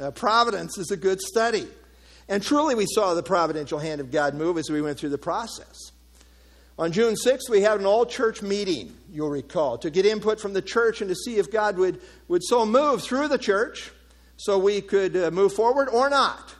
Uh, 0.00 0.12
providence 0.12 0.78
is 0.78 0.92
a 0.92 0.96
good 0.96 1.20
study. 1.20 1.66
And 2.28 2.40
truly, 2.40 2.76
we 2.76 2.86
saw 2.86 3.14
the 3.14 3.24
providential 3.24 3.80
hand 3.80 4.00
of 4.00 4.12
God 4.12 4.34
move 4.34 4.58
as 4.58 4.70
we 4.70 4.80
went 4.80 4.96
through 4.96 5.08
the 5.08 5.18
process. 5.18 5.90
On 6.80 6.90
June 6.92 7.12
6th, 7.12 7.50
we 7.50 7.60
had 7.60 7.78
an 7.78 7.84
all 7.84 8.06
church 8.06 8.40
meeting, 8.40 8.96
you'll 9.12 9.28
recall, 9.28 9.76
to 9.76 9.90
get 9.90 10.06
input 10.06 10.40
from 10.40 10.54
the 10.54 10.62
church 10.62 11.02
and 11.02 11.10
to 11.10 11.14
see 11.14 11.36
if 11.36 11.52
God 11.52 11.76
would, 11.76 12.00
would 12.26 12.42
so 12.42 12.64
move 12.64 13.02
through 13.02 13.28
the 13.28 13.36
church 13.36 13.92
so 14.38 14.58
we 14.58 14.80
could 14.80 15.14
uh, 15.14 15.30
move 15.30 15.52
forward 15.52 15.90
or 15.90 16.08
not. 16.08 16.54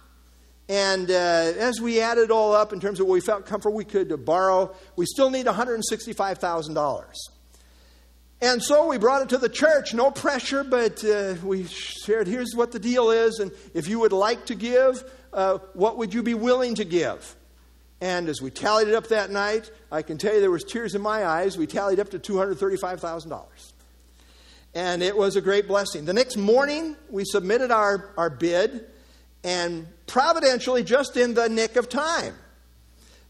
And 0.68 1.10
uh, 1.10 1.14
as 1.14 1.80
we 1.80 2.02
added 2.02 2.30
all 2.30 2.52
up 2.52 2.74
in 2.74 2.80
terms 2.80 3.00
of 3.00 3.06
what 3.06 3.14
we 3.14 3.22
felt 3.22 3.46
comfortable 3.46 3.74
we 3.74 3.86
could 3.86 4.26
borrow, 4.26 4.76
we 4.94 5.06
still 5.06 5.30
need 5.30 5.46
$165,000. 5.46 7.04
And 8.42 8.62
so 8.62 8.88
we 8.88 8.98
brought 8.98 9.22
it 9.22 9.30
to 9.30 9.38
the 9.38 9.48
church, 9.48 9.94
no 9.94 10.10
pressure, 10.10 10.64
but 10.64 11.02
uh, 11.02 11.36
we 11.42 11.64
shared 11.64 12.26
here's 12.28 12.54
what 12.54 12.72
the 12.72 12.78
deal 12.78 13.10
is, 13.10 13.38
and 13.38 13.52
if 13.72 13.88
you 13.88 13.98
would 14.00 14.12
like 14.12 14.44
to 14.46 14.54
give, 14.54 15.02
uh, 15.32 15.56
what 15.72 15.96
would 15.96 16.12
you 16.12 16.22
be 16.22 16.34
willing 16.34 16.74
to 16.74 16.84
give? 16.84 17.36
And 18.00 18.28
as 18.28 18.40
we 18.40 18.50
tallied 18.50 18.88
it 18.88 18.94
up 18.94 19.08
that 19.08 19.30
night, 19.30 19.70
I 19.92 20.02
can 20.02 20.16
tell 20.16 20.34
you 20.34 20.40
there 20.40 20.50
was 20.50 20.64
tears 20.64 20.94
in 20.94 21.02
my 21.02 21.26
eyes. 21.26 21.58
We 21.58 21.66
tallied 21.66 22.00
up 22.00 22.10
to 22.10 22.18
$235,000. 22.18 23.72
And 24.74 25.02
it 25.02 25.16
was 25.16 25.36
a 25.36 25.40
great 25.40 25.66
blessing. 25.66 26.04
The 26.04 26.12
next 26.12 26.36
morning, 26.36 26.96
we 27.10 27.24
submitted 27.24 27.70
our, 27.70 28.14
our 28.16 28.30
bid, 28.30 28.86
and 29.42 29.86
providentially, 30.06 30.82
just 30.82 31.16
in 31.16 31.34
the 31.34 31.48
nick 31.48 31.76
of 31.76 31.88
time, 31.88 32.34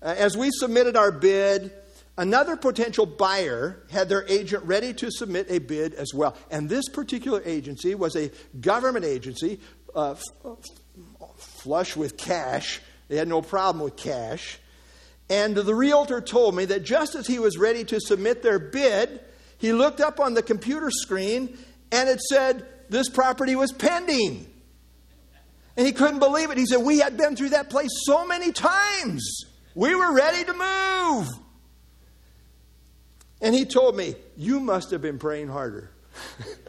uh, 0.03 0.15
as 0.17 0.37
we 0.37 0.51
submitted 0.53 0.97
our 0.97 1.11
bid, 1.11 1.73
another 2.19 2.57
potential 2.57 3.07
buyer 3.07 3.83
had 3.91 4.09
their 4.09 4.27
agent 4.29 4.65
ready 4.65 4.93
to 4.95 5.11
submit 5.11 5.47
a 5.51 5.59
bid 5.59 5.95
as 5.95 6.13
well. 6.15 6.37
And 6.51 6.69
this 6.69 6.89
particular 6.89 7.43
agency 7.45 7.95
was 7.95 8.17
a 8.17 8.31
government 8.61 9.05
agency, 9.05 9.61
uh, 9.95 10.13
f- 10.13 10.57
flush 11.37 11.97
with 11.97 12.17
cash. 12.17 12.81
They 13.11 13.17
had 13.17 13.27
no 13.27 13.43
problem 13.43 13.83
with 13.83 13.97
cash. 13.97 14.59
And 15.29 15.57
the 15.57 15.75
realtor 15.75 16.21
told 16.21 16.55
me 16.55 16.65
that 16.67 16.85
just 16.85 17.17
as 17.17 17.27
he 17.27 17.41
was 17.41 17.59
ready 17.59 17.83
to 17.87 18.01
submit 18.01 18.41
their 18.41 18.61
bid, 18.61 19.21
he 19.59 19.73
looked 19.73 20.01
up 20.01 20.21
on 20.21 20.35
the 20.35 20.45
computer 20.45 20.93
screen 20.93 21.59
and 21.91 22.09
it 22.09 22.21
said 22.21 22.65
this 22.89 23.09
property 23.09 23.57
was 23.57 23.73
pending. 23.73 24.47
And 25.77 25.87
he 25.87 25.93
couldn't 25.93 26.21
believe 26.21 26.53
it. 26.53 26.59
He 26.59 26.67
said, 26.67 26.79
We 26.79 27.01
had 27.01 27.17
been 27.17 27.35
through 27.35 27.49
that 27.49 27.69
place 27.69 27.91
so 28.05 28.25
many 28.29 28.53
times. 28.53 29.45
We 29.75 29.97
were 29.97 30.15
ready 30.15 30.45
to 30.45 30.53
move. 30.53 31.29
And 33.41 33.57
he 33.57 33.65
told 33.65 33.97
me, 33.97 34.15
You 34.37 34.61
must 34.61 34.93
have 34.93 35.03
been 35.03 35.19
praying 35.19 35.49
harder. 35.49 35.91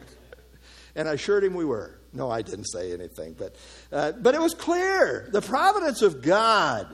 and 0.96 1.08
I 1.08 1.14
assured 1.14 1.44
him 1.44 1.54
we 1.54 1.66
were. 1.66 2.01
No, 2.14 2.30
I 2.30 2.42
didn't 2.42 2.66
say 2.66 2.92
anything, 2.94 3.36
but, 3.38 3.56
uh, 3.92 4.12
but 4.12 4.36
it 4.36 4.42
was 4.42 4.54
clear. 4.54 5.30
The 5.32 5.42
providence 5.42 6.02
of 6.02 6.22
God 6.22 6.88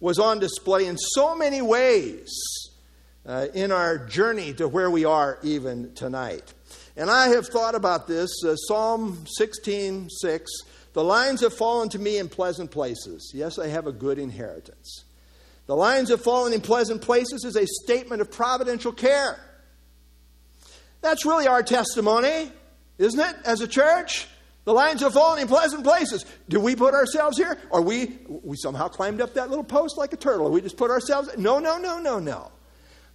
was 0.00 0.18
on 0.18 0.38
display 0.38 0.86
in 0.86 0.96
so 0.96 1.36
many 1.36 1.60
ways 1.62 2.30
uh, 3.26 3.46
in 3.54 3.70
our 3.70 3.98
journey 3.98 4.52
to 4.54 4.66
where 4.66 4.90
we 4.90 5.04
are 5.04 5.38
even 5.42 5.94
tonight. 5.94 6.54
And 6.96 7.10
I 7.10 7.28
have 7.28 7.46
thought 7.48 7.74
about 7.74 8.06
this 8.06 8.30
uh, 8.44 8.56
Psalm 8.56 9.24
16 9.26 10.08
6. 10.10 10.50
The 10.94 11.04
lines 11.04 11.40
have 11.40 11.54
fallen 11.54 11.88
to 11.90 11.98
me 11.98 12.18
in 12.18 12.28
pleasant 12.28 12.70
places. 12.70 13.32
Yes, 13.34 13.58
I 13.58 13.68
have 13.68 13.86
a 13.86 13.92
good 13.92 14.18
inheritance. 14.18 15.04
The 15.66 15.76
lines 15.76 16.10
have 16.10 16.20
fallen 16.20 16.52
in 16.52 16.60
pleasant 16.60 17.00
places 17.02 17.44
is 17.44 17.56
a 17.56 17.66
statement 17.84 18.20
of 18.20 18.30
providential 18.30 18.92
care. 18.92 19.38
That's 21.00 21.24
really 21.24 21.46
our 21.46 21.62
testimony, 21.62 22.50
isn't 22.98 23.20
it, 23.20 23.36
as 23.44 23.60
a 23.60 23.68
church? 23.68 24.26
The 24.64 24.72
lines 24.72 25.00
have 25.00 25.12
fallen 25.12 25.40
in 25.40 25.48
pleasant 25.48 25.82
places. 25.82 26.24
Do 26.48 26.60
we 26.60 26.76
put 26.76 26.94
ourselves 26.94 27.36
here? 27.36 27.58
Or 27.70 27.82
we 27.82 28.18
we 28.28 28.56
somehow 28.56 28.88
climbed 28.88 29.20
up 29.20 29.34
that 29.34 29.48
little 29.48 29.64
post 29.64 29.98
like 29.98 30.12
a 30.12 30.16
turtle? 30.16 30.50
We 30.50 30.60
just 30.60 30.76
put 30.76 30.90
ourselves 30.90 31.30
No, 31.36 31.58
no, 31.58 31.78
no, 31.78 31.98
no, 31.98 32.18
no. 32.18 32.52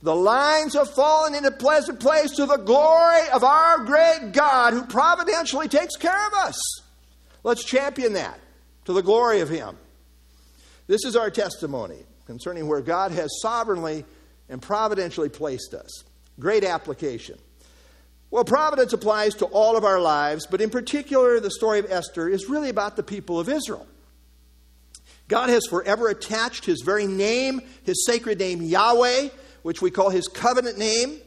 The 0.01 0.15
lines 0.15 0.73
have 0.73 0.93
fallen 0.93 1.33
in 1.33 1.45
a 1.45 1.51
pleasant 1.51 1.99
place 1.99 2.31
to 2.31 2.45
the 2.45 2.57
glory 2.57 3.27
of 3.33 3.43
our 3.43 3.79
great 3.86 4.31
God 4.31 4.73
who 4.73 4.83
providentially 4.83 5.67
takes 5.67 5.95
care 5.95 6.27
of 6.27 6.33
us. 6.33 6.60
Let's 7.43 7.63
champion 7.63 8.13
that 8.13 8.39
to 8.86 8.93
the 8.93 9.01
glory 9.01 9.39
of 9.39 9.49
Him. 9.49 9.77
This 10.86 11.03
is 11.03 11.15
our 11.15 11.31
testimony 11.31 12.05
concerning 12.25 12.67
where 12.67 12.81
God 12.81 13.12
has 13.12 13.29
sovereignly 13.41 14.05
and 14.49 14.62
providentially 14.62 15.29
placed 15.29 15.73
us. 15.73 16.03
Great 16.39 16.63
application. 16.63 17.39
Well, 18.29 18.43
providence 18.43 18.91
applies 18.93 19.35
to 19.35 19.45
all 19.45 19.77
of 19.77 19.85
our 19.85 19.99
lives, 19.99 20.45
but 20.45 20.61
in 20.61 20.69
particular, 20.69 21.39
the 21.39 21.51
story 21.51 21.79
of 21.79 21.89
Esther 21.89 22.27
is 22.27 22.49
really 22.49 22.69
about 22.69 22.95
the 22.95 23.03
people 23.03 23.39
of 23.39 23.47
Israel. 23.47 23.87
God 25.27 25.49
has 25.49 25.65
forever 25.65 26.07
attached 26.09 26.65
his 26.65 26.81
very 26.81 27.07
name, 27.07 27.61
his 27.83 28.05
sacred 28.05 28.39
name, 28.39 28.61
Yahweh, 28.61 29.29
which 29.61 29.81
we 29.81 29.91
call 29.91 30.09
his 30.09 30.27
covenant 30.27 30.77
name, 30.77 31.19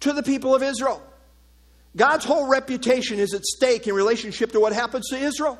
to 0.00 0.12
the 0.12 0.22
people 0.22 0.54
of 0.54 0.62
Israel. 0.62 1.02
God's 1.96 2.24
whole 2.24 2.48
reputation 2.48 3.18
is 3.18 3.34
at 3.34 3.44
stake 3.44 3.86
in 3.86 3.94
relationship 3.94 4.52
to 4.52 4.60
what 4.60 4.72
happens 4.72 5.08
to 5.10 5.16
Israel. 5.16 5.58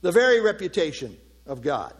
The 0.00 0.12
very 0.12 0.40
reputation 0.40 1.16
of 1.46 1.62
God. 1.62 1.92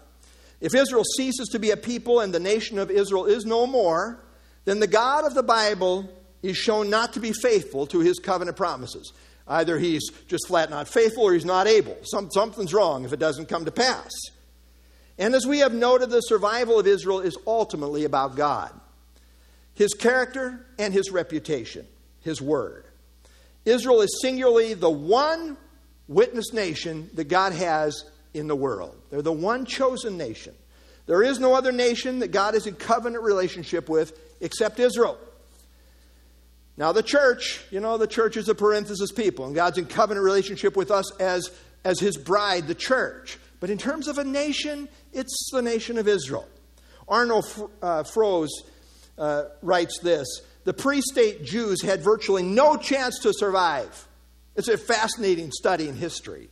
If 0.61 0.75
Israel 0.75 1.05
ceases 1.05 1.49
to 1.49 1.59
be 1.59 1.71
a 1.71 1.77
people 1.77 2.21
and 2.21 2.33
the 2.33 2.41
nation 2.41 2.79
of 2.79 2.91
Israel 2.91 3.27
is 3.27 3.45
no 3.45 3.67
more, 3.67 4.25
then 4.65 4.81
the 4.81 4.87
God 4.87 5.25
of 5.25 5.35
the 5.35 5.43
Bible 5.43 6.09
is 6.43 6.57
shown 6.57 6.91
not 6.91 7.15
to 7.15 7.21
be 7.21 7.33
faithful 7.33 7.87
to 7.89 8.01
his 8.01 8.19
covenant 8.19 8.57
promises. 8.57 9.13
Either 9.47 9.79
he's 9.79 10.11
just 10.29 10.47
flat 10.47 10.71
not 10.71 10.89
faithful 10.89 11.25
or 11.25 11.33
he's 11.33 11.45
not 11.45 11.67
able. 11.67 11.97
Some, 12.05 12.31
something's 12.31 12.75
wrong 12.75 13.05
if 13.05 13.13
it 13.13 13.19
doesn't 13.19 13.49
come 13.49 13.65
to 13.65 13.71
pass. 13.71 14.11
And 15.19 15.35
as 15.35 15.47
we 15.47 15.59
have 15.61 15.75
noted, 15.75 16.11
the 16.11 16.21
survival 16.21 16.79
of 16.79 16.87
Israel 16.87 17.21
is 17.21 17.37
ultimately 17.47 18.05
about 18.05 18.37
God, 18.37 18.71
his 19.75 19.95
character, 19.95 20.65
and 20.79 20.93
his 20.93 21.11
reputation, 21.11 21.87
his 22.21 22.41
word. 22.41 22.85
Israel 23.65 24.01
is 24.03 24.21
singularly 24.23 24.75
the 24.75 24.91
one 24.91 25.57
witness 26.07 26.53
nation 26.53 27.11
that 27.15 27.25
God 27.25 27.53
has 27.53 28.05
in 28.33 28.47
the 28.47 28.57
world. 28.57 28.97
They're 29.11 29.23
the 29.23 29.33
one 29.33 29.65
chosen 29.65 30.17
nation. 30.17 30.55
There 31.07 31.23
is 31.23 31.41
no 31.41 31.55
other 31.55 31.73
nation 31.73 32.21
that 32.21 32.29
God 32.29 32.55
is 32.55 32.67
in 32.67 32.75
covenant 32.75 33.25
relationship 33.25 33.89
with 33.89 34.19
except 34.41 34.79
Israel. 34.79 35.19
Now, 36.79 36.93
the 36.93 37.03
church, 37.03 37.61
you 37.73 37.81
know, 37.81 37.99
the 37.99 38.07
church 38.07 38.37
is 38.37 38.49
a 38.49 38.55
parenthesis 38.55 39.11
people, 39.11 39.47
and 39.47 39.55
God's 39.55 39.79
in 39.79 39.87
covenant 39.87 40.25
relationship 40.25 40.77
with 40.77 40.93
us 40.93 41.13
as, 41.21 41.51
as 41.85 41.99
his 41.99 42.17
bride, 42.17 42.69
the 42.69 42.75
church. 42.75 43.37
But 43.59 43.69
in 43.69 43.79
terms 43.79 44.07
of 44.07 44.19
a 44.19 44.25
nation, 44.25 44.89
it's 45.13 45.51
the 45.53 45.61
nation 45.61 45.99
of 45.99 46.07
Israel. 46.07 46.49
Arnold 47.09 47.47
uh, 47.83 48.05
Froese 48.05 48.63
uh, 49.19 49.47
writes 49.61 49.99
this 50.05 50.29
The 50.63 50.73
pre 50.73 51.01
state 51.01 51.45
Jews 51.45 51.83
had 51.83 52.01
virtually 52.01 52.45
no 52.45 52.77
chance 52.77 53.19
to 53.23 53.33
survive. 53.35 54.07
It's 54.55 54.69
a 54.69 54.79
fascinating 54.79 55.51
study 55.51 55.89
in 55.89 55.97
history. 55.97 56.49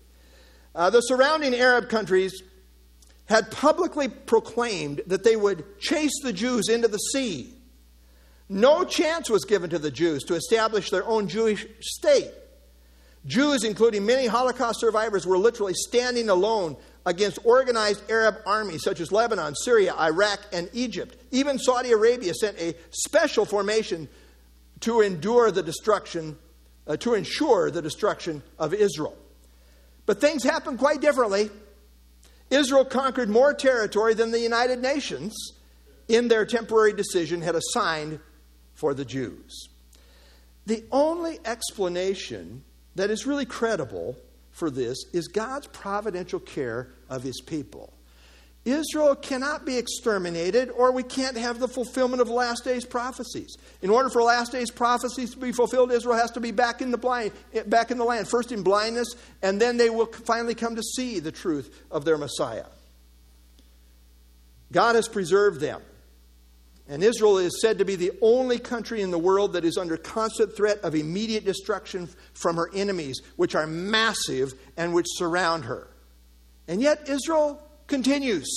Uh, 0.75 0.91
the 0.91 1.03
surrounding 1.03 1.55
Arab 1.55 1.89
countries 1.89 2.43
had 3.27 3.53
publicly 3.53 4.09
proclaimed 4.09 5.03
that 5.07 5.23
they 5.23 5.37
would 5.37 5.79
chase 5.79 6.21
the 6.25 6.33
Jews 6.33 6.69
into 6.69 6.89
the 6.89 6.99
sea. 6.99 7.56
No 8.49 8.85
chance 8.85 9.29
was 9.29 9.45
given 9.45 9.71
to 9.71 9.79
the 9.79 9.91
Jews 9.91 10.23
to 10.25 10.35
establish 10.35 10.91
their 10.91 11.07
own 11.07 11.29
Jewish 11.29 11.67
state. 11.81 12.31
Jews, 13.27 13.65
including 13.65 14.07
many 14.07 14.27
Holocaust 14.27 14.81
survivors, 14.81 15.27
were 15.27 15.39
literally 15.39 15.75
standing 15.75 16.29
alone 16.29 16.77
against 17.05 17.39
organized 17.45 18.09
Arab 18.11 18.37
armies 18.47 18.83
such 18.83 19.01
as 19.01 19.11
Lebanon, 19.11 19.55
Syria, 19.55 19.95
Iraq, 19.95 20.41
and 20.53 20.71
Egypt. 20.73 21.17
Even 21.33 21.59
Saudi 21.59 21.91
Arabia 21.91 22.35
sent 22.35 22.57
a 22.59 22.75
special 22.91 23.45
formation 23.45 24.09
to 24.81 25.01
endure 25.01 25.51
the 25.51 25.63
destruction, 25.63 26.39
uh, 26.87 26.97
to 26.99 27.15
ensure 27.15 27.71
the 27.71 27.83
destruction 27.83 28.43
of 28.59 28.73
Israel. 28.75 29.17
But 30.05 30.21
things 30.21 30.45
happened 30.45 30.79
quite 30.79 31.01
differently. 31.01 31.51
Israel 32.51 32.85
conquered 32.85 33.29
more 33.29 33.53
territory 33.53 34.15
than 34.15 34.31
the 34.31 34.39
United 34.39 34.81
Nations 34.81 35.35
in 36.07 36.29
their 36.29 36.47
temporary 36.47 36.93
decision 36.93 37.43
had 37.43 37.57
assigned 37.57 38.21
for 38.77 38.95
the 38.95 39.05
Jews. 39.05 39.69
The 40.67 40.85
only 40.93 41.41
explanation 41.45 42.62
that 42.95 43.11
is 43.11 43.27
really 43.27 43.47
credible 43.47 44.17
for 44.53 44.71
this 44.71 45.05
is 45.12 45.29
God's 45.29 45.67
providential 45.67 46.41
care 46.41 46.89
of 47.09 47.23
his 47.23 47.41
people. 47.41 47.93
Israel 48.65 49.15
cannot 49.15 49.65
be 49.65 49.79
exterminated, 49.79 50.71
or 50.71 50.91
we 50.91 51.05
can't 51.05 51.37
have 51.37 51.61
the 51.61 51.69
fulfillment 51.69 52.21
of 52.21 52.29
last 52.29 52.65
days 52.65 52.85
prophecies. 52.85 53.57
In 53.81 53.91
order 53.91 54.09
for 54.09 54.23
last 54.23 54.51
days 54.51 54.73
prophecies 54.73 55.31
to 55.31 55.39
be 55.39 55.53
fulfilled, 55.53 55.93
Israel 55.93 56.17
has 56.17 56.33
to 56.33 56.41
be 56.41 56.51
back 56.51 56.83
in 56.83 56.91
the 56.91 56.99
blind, 56.99 57.31
back 57.67 57.93
in 57.93 57.99
the 57.99 58.05
land, 58.05 58.27
first 58.27 58.51
in 58.51 58.65
blindness, 58.65 59.15
and 59.41 59.61
then 59.61 59.77
they 59.77 59.89
will 59.89 60.07
finally 60.07 60.57
come 60.57 60.75
to 60.75 60.83
see 60.83 61.21
the 61.21 61.31
truth 61.31 61.85
of 61.93 62.05
their 62.05 62.19
Messiah. 62.19 62.67
God 64.73 64.97
has 64.97 65.07
preserved 65.07 65.61
them. 65.61 65.81
And 66.88 67.03
Israel 67.03 67.38
is 67.38 67.61
said 67.61 67.79
to 67.79 67.85
be 67.85 67.96
the 67.96 68.12
only 68.20 68.59
country 68.59 69.03
in 69.03 69.11
the 69.11 69.18
world 69.18 69.55
that 69.55 69.64
is 69.64 69.77
under 69.77 69.96
constant 69.96 70.55
threat 70.57 70.79
of 70.81 70.94
immediate 70.94 71.44
destruction 71.44 72.09
from 72.33 72.57
her 72.57 72.70
enemies, 72.72 73.20
which 73.35 73.57
are 73.57 73.66
massive 73.66 74.55
and 74.77 74.94
which 74.94 75.07
surround 75.09 75.64
her. 75.64 75.88
And 76.68 76.81
yet, 76.81 77.09
Israel 77.09 77.61
continues. 77.88 78.49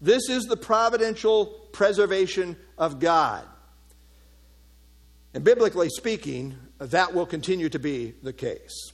This 0.00 0.28
is 0.28 0.44
the 0.44 0.56
providential 0.56 1.46
preservation 1.72 2.56
of 2.78 3.00
God. 3.00 3.44
And 5.32 5.42
biblically 5.42 5.88
speaking, 5.88 6.56
that 6.78 7.14
will 7.14 7.26
continue 7.26 7.68
to 7.68 7.78
be 7.80 8.14
the 8.22 8.32
case. 8.32 8.92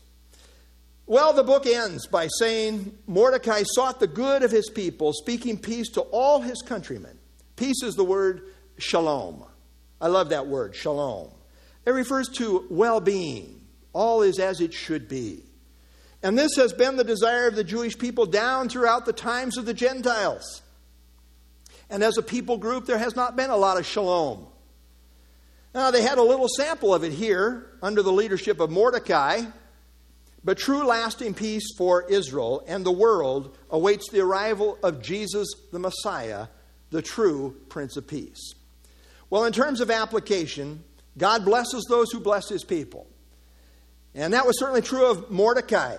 Well, 1.07 1.33
the 1.33 1.45
book 1.45 1.67
ends 1.67 2.07
by 2.07 2.29
saying 2.39 2.97
Mordecai 3.07 3.65
sought 3.65 4.01
the 4.01 4.07
good 4.07 4.43
of 4.43 4.51
his 4.51 4.71
people, 4.71 5.13
speaking 5.13 5.59
peace 5.59 5.91
to 5.91 6.03
all 6.03 6.41
his 6.41 6.63
countrymen. 6.63 7.19
Peace 7.61 7.83
is 7.83 7.95
the 7.95 8.05
word 8.05 8.41
shalom. 8.79 9.45
I 10.01 10.09
love 10.09 10.31
that 10.31 10.47
word, 10.47 10.75
shalom. 10.75 11.29
It 11.85 11.91
refers 11.91 12.27
to 12.37 12.67
well 12.71 13.03
being. 13.03 13.61
All 13.93 14.23
is 14.23 14.39
as 14.39 14.63
it 14.63 14.73
should 14.73 15.09
be. 15.09 15.45
And 16.23 16.39
this 16.39 16.57
has 16.57 16.73
been 16.73 16.97
the 16.97 17.05
desire 17.05 17.49
of 17.49 17.57
the 17.57 17.63
Jewish 17.63 17.99
people 17.99 18.25
down 18.25 18.71
throughout 18.71 19.05
the 19.05 19.13
times 19.13 19.59
of 19.59 19.67
the 19.67 19.75
Gentiles. 19.75 20.63
And 21.91 22.03
as 22.03 22.17
a 22.17 22.23
people 22.23 22.57
group, 22.57 22.87
there 22.87 22.97
has 22.97 23.15
not 23.15 23.37
been 23.37 23.51
a 23.51 23.57
lot 23.59 23.77
of 23.77 23.85
shalom. 23.85 24.47
Now, 25.75 25.91
they 25.91 26.01
had 26.01 26.17
a 26.17 26.23
little 26.23 26.49
sample 26.49 26.95
of 26.95 27.05
it 27.05 27.13
here 27.13 27.67
under 27.83 28.01
the 28.01 28.11
leadership 28.11 28.59
of 28.59 28.71
Mordecai, 28.71 29.43
but 30.43 30.57
true 30.57 30.87
lasting 30.87 31.35
peace 31.35 31.75
for 31.77 32.09
Israel 32.09 32.65
and 32.67 32.87
the 32.87 32.91
world 32.91 33.55
awaits 33.69 34.09
the 34.11 34.21
arrival 34.21 34.79
of 34.83 35.03
Jesus 35.03 35.47
the 35.73 35.79
Messiah 35.79 36.47
the 36.91 37.03
true 37.03 37.57
Prince 37.69 37.97
of 37.97 38.07
Peace. 38.07 38.55
Well, 39.31 39.45
in 39.45 39.53
terms 39.53 39.81
of 39.81 39.91
application, 39.91 40.83
God 41.17 41.45
blesses 41.45 41.87
those 41.89 42.11
who 42.11 42.21
bless 42.21 42.49
his 42.49 42.65
people. 42.65 43.07
And 44.15 44.33
that 44.33 44.47
was 44.47 44.59
certainly 44.59 44.83
true 44.83 45.07
of 45.07 45.31
Mordecai, 45.31 45.97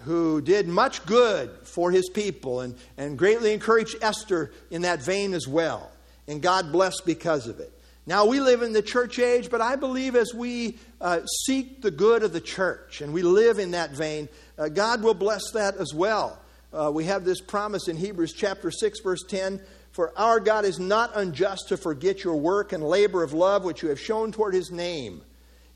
who 0.00 0.40
did 0.40 0.66
much 0.66 1.06
good 1.06 1.50
for 1.62 1.90
his 1.90 2.08
people 2.08 2.60
and, 2.60 2.76
and 2.96 3.16
greatly 3.16 3.52
encouraged 3.52 3.96
Esther 4.02 4.52
in 4.70 4.82
that 4.82 5.02
vein 5.02 5.34
as 5.34 5.46
well. 5.46 5.90
And 6.26 6.42
God 6.42 6.72
blessed 6.72 7.02
because 7.06 7.46
of 7.46 7.60
it. 7.60 7.72
Now, 8.06 8.24
we 8.24 8.40
live 8.40 8.62
in 8.62 8.72
the 8.72 8.82
church 8.82 9.18
age, 9.18 9.50
but 9.50 9.60
I 9.60 9.76
believe 9.76 10.16
as 10.16 10.32
we 10.34 10.78
uh, 11.00 11.20
seek 11.44 11.82
the 11.82 11.90
good 11.90 12.22
of 12.22 12.32
the 12.32 12.40
church 12.40 13.02
and 13.02 13.12
we 13.12 13.22
live 13.22 13.58
in 13.58 13.72
that 13.72 13.90
vein, 13.90 14.30
uh, 14.56 14.68
God 14.68 15.02
will 15.02 15.14
bless 15.14 15.50
that 15.52 15.76
as 15.76 15.92
well. 15.94 16.40
Uh, 16.72 16.90
we 16.92 17.04
have 17.04 17.24
this 17.24 17.40
promise 17.40 17.86
in 17.86 17.96
Hebrews 17.96 18.32
chapter 18.32 18.70
6, 18.70 19.00
verse 19.00 19.22
10 19.28 19.60
For 19.98 20.16
our 20.16 20.38
God 20.38 20.64
is 20.64 20.78
not 20.78 21.10
unjust 21.16 21.70
to 21.70 21.76
forget 21.76 22.22
your 22.22 22.36
work 22.36 22.72
and 22.72 22.84
labor 22.84 23.24
of 23.24 23.32
love 23.32 23.64
which 23.64 23.82
you 23.82 23.88
have 23.88 23.98
shown 23.98 24.30
toward 24.30 24.54
his 24.54 24.70
name, 24.70 25.22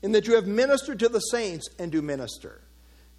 in 0.01 0.13
that 0.13 0.27
you 0.27 0.35
have 0.35 0.47
ministered 0.47 0.99
to 0.99 1.09
the 1.09 1.19
saints 1.19 1.67
and 1.77 1.91
do 1.91 2.01
minister. 2.01 2.61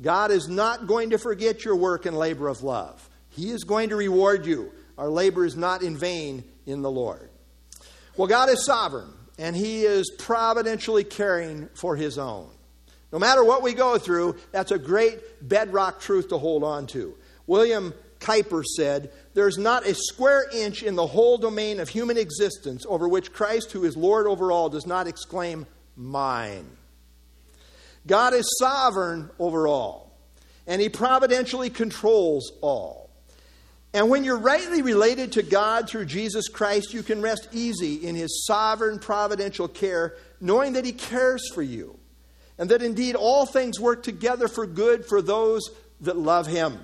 God 0.00 0.30
is 0.30 0.48
not 0.48 0.86
going 0.86 1.10
to 1.10 1.18
forget 1.18 1.62
your 1.62 1.76
work 1.76 2.06
and 2.06 2.16
labor 2.16 2.48
of 2.48 2.62
love. 2.62 3.06
He 3.28 3.50
is 3.50 3.64
going 3.64 3.90
to 3.90 3.96
reward 3.96 4.46
you. 4.46 4.72
Our 4.96 5.10
labor 5.10 5.44
is 5.44 5.56
not 5.56 5.82
in 5.82 5.94
vain 5.94 6.42
in 6.64 6.80
the 6.80 6.90
Lord. 6.90 7.28
Well, 8.16 8.26
God 8.26 8.48
is 8.48 8.64
sovereign, 8.64 9.12
and 9.38 9.54
He 9.54 9.82
is 9.82 10.10
providentially 10.18 11.04
caring 11.04 11.68
for 11.74 11.96
His 11.96 12.16
own. 12.16 12.48
No 13.12 13.18
matter 13.18 13.44
what 13.44 13.60
we 13.60 13.74
go 13.74 13.98
through, 13.98 14.36
that's 14.52 14.70
a 14.70 14.78
great 14.78 15.46
bedrock 15.46 16.00
truth 16.00 16.30
to 16.30 16.38
hold 16.38 16.64
on 16.64 16.86
to. 16.86 17.14
William 17.46 17.92
Cowper 18.20 18.64
said, 18.64 19.12
There's 19.34 19.58
not 19.58 19.84
a 19.84 19.94
square 19.94 20.46
inch 20.52 20.84
in 20.84 20.94
the 20.94 21.06
whole 21.06 21.38
domain 21.38 21.80
of 21.80 21.88
human 21.88 22.16
existence 22.16 22.86
over 22.88 23.08
which 23.08 23.32
Christ, 23.32 23.72
who 23.72 23.84
is 23.84 23.96
Lord 23.96 24.26
over 24.26 24.52
all, 24.52 24.68
does 24.68 24.86
not 24.86 25.08
exclaim, 25.08 25.66
Mine. 25.96 26.68
God 28.06 28.34
is 28.34 28.56
sovereign 28.58 29.30
over 29.38 29.66
all, 29.66 30.12
and 30.66 30.80
He 30.80 30.88
providentially 30.88 31.70
controls 31.70 32.52
all. 32.60 33.10
And 33.92 34.10
when 34.10 34.24
you're 34.24 34.38
rightly 34.38 34.82
related 34.82 35.32
to 35.32 35.42
God 35.42 35.88
through 35.88 36.06
Jesus 36.06 36.48
Christ, 36.48 36.92
you 36.92 37.02
can 37.02 37.22
rest 37.22 37.48
easy 37.52 38.06
in 38.06 38.14
His 38.14 38.44
sovereign 38.46 38.98
providential 38.98 39.68
care, 39.68 40.16
knowing 40.40 40.74
that 40.74 40.84
He 40.84 40.92
cares 40.92 41.42
for 41.54 41.62
you, 41.62 41.98
and 42.58 42.68
that 42.70 42.82
indeed 42.82 43.14
all 43.14 43.46
things 43.46 43.80
work 43.80 44.02
together 44.02 44.48
for 44.48 44.66
good 44.66 45.06
for 45.06 45.22
those 45.22 45.62
that 46.00 46.16
love 46.16 46.46
Him. 46.46 46.78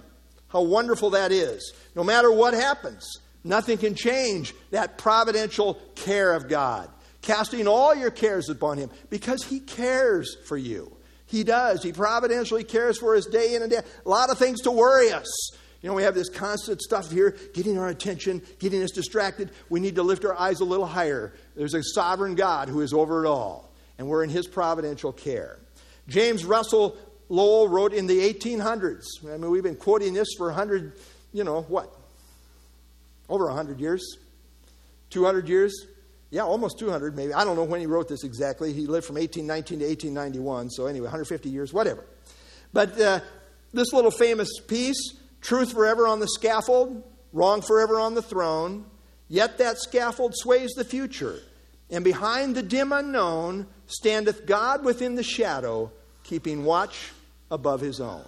How 0.50 0.62
wonderful 0.62 1.10
that 1.10 1.32
is. 1.32 1.72
No 1.94 2.04
matter 2.04 2.30
what 2.30 2.54
happens, 2.54 3.18
nothing 3.44 3.78
can 3.78 3.94
change 3.94 4.54
that 4.70 4.98
providential 4.98 5.74
care 5.94 6.34
of 6.34 6.48
God. 6.48 6.90
Casting 7.22 7.68
all 7.68 7.94
your 7.94 8.10
cares 8.10 8.48
upon 8.48 8.78
Him 8.78 8.90
because 9.10 9.44
He 9.44 9.60
cares 9.60 10.36
for 10.46 10.56
you. 10.56 10.96
He 11.26 11.44
does. 11.44 11.82
He 11.82 11.92
providentially 11.92 12.64
cares 12.64 12.98
for 12.98 13.14
us 13.14 13.26
day 13.26 13.54
in 13.54 13.62
and 13.62 13.70
day. 13.70 13.80
A 14.04 14.08
lot 14.08 14.30
of 14.30 14.38
things 14.38 14.62
to 14.62 14.70
worry 14.72 15.12
us. 15.12 15.52
You 15.80 15.88
know, 15.88 15.94
we 15.94 16.02
have 16.02 16.14
this 16.14 16.28
constant 16.28 16.82
stuff 16.82 17.10
here 17.10 17.36
getting 17.54 17.78
our 17.78 17.88
attention, 17.88 18.42
getting 18.58 18.82
us 18.82 18.90
distracted. 18.90 19.50
We 19.70 19.80
need 19.80 19.94
to 19.94 20.02
lift 20.02 20.24
our 20.24 20.38
eyes 20.38 20.60
a 20.60 20.64
little 20.64 20.86
higher. 20.86 21.32
There's 21.56 21.74
a 21.74 21.82
sovereign 21.82 22.34
God 22.34 22.68
who 22.68 22.80
is 22.80 22.92
over 22.92 23.24
it 23.24 23.28
all, 23.28 23.72
and 23.96 24.08
we're 24.08 24.24
in 24.24 24.30
his 24.30 24.46
providential 24.46 25.12
care. 25.12 25.58
James 26.08 26.44
Russell 26.44 26.96
Lowell 27.30 27.68
wrote 27.68 27.94
in 27.94 28.06
the 28.06 28.18
1800s. 28.18 29.06
I 29.24 29.38
mean, 29.38 29.50
we've 29.50 29.62
been 29.62 29.76
quoting 29.76 30.12
this 30.12 30.28
for 30.36 30.48
100, 30.48 30.92
you 31.32 31.44
know, 31.44 31.62
what? 31.62 31.90
Over 33.30 33.46
100 33.46 33.80
years? 33.80 34.18
200 35.08 35.48
years? 35.48 35.86
Yeah, 36.30 36.42
almost 36.42 36.78
200 36.78 37.16
maybe. 37.16 37.32
I 37.32 37.44
don't 37.44 37.56
know 37.56 37.64
when 37.64 37.80
he 37.80 37.86
wrote 37.86 38.08
this 38.08 38.24
exactly. 38.24 38.74
He 38.74 38.86
lived 38.86 39.06
from 39.06 39.16
1819 39.16 39.78
to 39.78 39.86
1891, 39.86 40.70
so 40.70 40.86
anyway, 40.86 41.04
150 41.04 41.48
years, 41.48 41.72
whatever. 41.72 42.04
But 42.74 43.00
uh, 43.00 43.20
this 43.72 43.94
little 43.94 44.10
famous 44.10 44.60
piece 44.60 45.16
Truth 45.40 45.72
forever 45.72 46.06
on 46.06 46.20
the 46.20 46.28
scaffold, 46.28 47.02
wrong 47.32 47.62
forever 47.62 47.98
on 47.98 48.14
the 48.14 48.22
throne. 48.22 48.84
Yet 49.28 49.58
that 49.58 49.78
scaffold 49.78 50.34
sways 50.36 50.70
the 50.72 50.84
future, 50.84 51.38
and 51.88 52.04
behind 52.04 52.54
the 52.54 52.62
dim 52.62 52.92
unknown 52.92 53.68
standeth 53.86 54.44
God 54.44 54.84
within 54.84 55.14
the 55.14 55.22
shadow, 55.22 55.92
keeping 56.24 56.64
watch 56.64 57.12
above 57.50 57.80
his 57.80 58.00
own. 58.00 58.24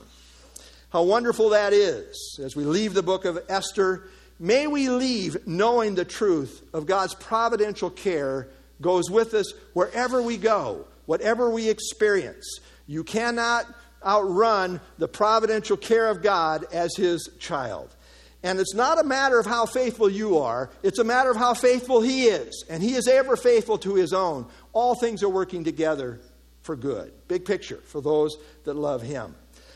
How 0.90 1.02
wonderful 1.04 1.50
that 1.50 1.72
is. 1.72 2.38
As 2.42 2.54
we 2.54 2.64
leave 2.64 2.92
the 2.92 3.02
book 3.02 3.24
of 3.24 3.38
Esther, 3.48 4.04
may 4.38 4.66
we 4.66 4.90
leave 4.90 5.46
knowing 5.46 5.94
the 5.94 6.04
truth 6.04 6.62
of 6.74 6.86
God's 6.86 7.14
providential 7.14 7.88
care 7.88 8.48
goes 8.80 9.10
with 9.10 9.32
us 9.32 9.52
wherever 9.72 10.20
we 10.22 10.36
go, 10.36 10.84
whatever 11.06 11.48
we 11.48 11.70
experience. 11.70 12.58
You 12.86 13.04
cannot 13.04 13.66
outrun 14.04 14.80
the 14.98 15.08
providential 15.08 15.76
care 15.76 16.08
of 16.08 16.22
God 16.22 16.66
as 16.72 16.94
his 16.96 17.30
child. 17.38 17.94
And 18.42 18.58
it's 18.58 18.74
not 18.74 19.00
a 19.00 19.04
matter 19.04 19.38
of 19.38 19.46
how 19.46 19.66
faithful 19.66 20.10
you 20.10 20.38
are, 20.38 20.68
it's 20.82 20.98
a 20.98 21.04
matter 21.04 21.30
of 21.30 21.36
how 21.36 21.54
faithful 21.54 22.02
he 22.02 22.24
is. 22.24 22.64
And 22.68 22.82
he 22.82 22.94
is 22.94 23.06
ever 23.06 23.36
faithful 23.36 23.78
to 23.78 23.94
his 23.94 24.12
own. 24.12 24.46
All 24.72 24.94
things 24.94 25.22
are 25.22 25.28
working 25.28 25.64
together 25.64 26.20
for 26.62 26.76
good. 26.76 27.12
Big 27.28 27.44
picture 27.44 27.80
for 27.84 28.00
those 28.00 28.36
that 28.64 28.74
love 28.74 29.02
him. 29.02 29.34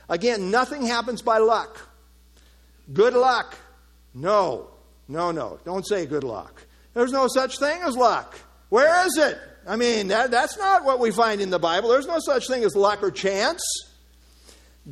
Again, 0.08 0.50
nothing 0.50 0.86
happens 0.86 1.22
by 1.22 1.38
luck. 1.38 1.80
Good 2.92 3.14
luck. 3.14 3.56
No, 4.14 4.68
no, 5.08 5.30
no. 5.32 5.58
Don't 5.64 5.86
say 5.86 6.06
good 6.06 6.24
luck. 6.24 6.64
There's 6.94 7.12
no 7.12 7.28
such 7.28 7.58
thing 7.58 7.82
as 7.82 7.96
luck. 7.96 8.38
Where 8.68 9.06
is 9.06 9.18
it? 9.18 9.38
I 9.66 9.76
mean, 9.76 10.08
that, 10.08 10.30
that's 10.30 10.56
not 10.56 10.84
what 10.84 11.00
we 11.00 11.10
find 11.10 11.40
in 11.40 11.50
the 11.50 11.58
Bible. 11.58 11.88
There's 11.88 12.06
no 12.06 12.20
such 12.20 12.46
thing 12.46 12.64
as 12.64 12.76
luck 12.76 13.02
or 13.02 13.10
chance. 13.10 13.62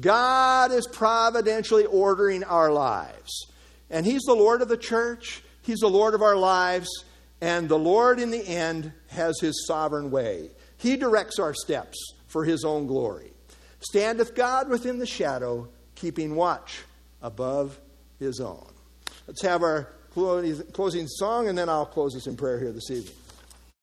God 0.01 0.73
is 0.73 0.87
providentially 0.89 1.87
ordering 1.87 2.43
our 2.45 2.73
lives. 2.73 3.47
And 3.91 4.05
He's 4.05 4.23
the 4.23 4.35
Lord 4.35 4.63
of 4.63 4.69
the 4.69 4.77
church, 4.77 5.43
He's 5.63 5.79
the 5.79 5.89
Lord 5.89 6.15
of 6.15 6.23
our 6.23 6.37
lives, 6.37 6.89
and 7.41 7.69
the 7.69 7.79
Lord 7.79 8.19
in 8.19 8.31
the 8.31 8.47
end 8.47 8.93
has 9.09 9.39
His 9.41 9.67
sovereign 9.67 10.11
way. 10.11 10.51
He 10.85 10.99
directs 10.99 11.39
our 11.39 11.55
steps 11.55 11.97
for 12.27 12.45
His 12.45 12.63
own 12.63 12.87
glory. 12.87 13.33
Standeth 13.81 14.35
God 14.35 14.69
within 14.69 14.99
the 14.99 15.07
shadow, 15.07 15.69
keeping 15.95 16.37
watch 16.37 16.83
above 17.23 17.81
His 18.19 18.39
own. 18.39 18.71
Let's 19.27 19.41
have 19.43 19.63
our 19.63 19.89
closing 20.13 21.09
song, 21.09 21.49
and 21.49 21.57
then 21.57 21.71
I'll 21.71 21.87
close 21.87 22.15
us 22.15 22.27
in 22.27 22.37
prayer 22.37 22.61
here 22.61 22.71
this 22.71 22.91
evening. 22.91 23.15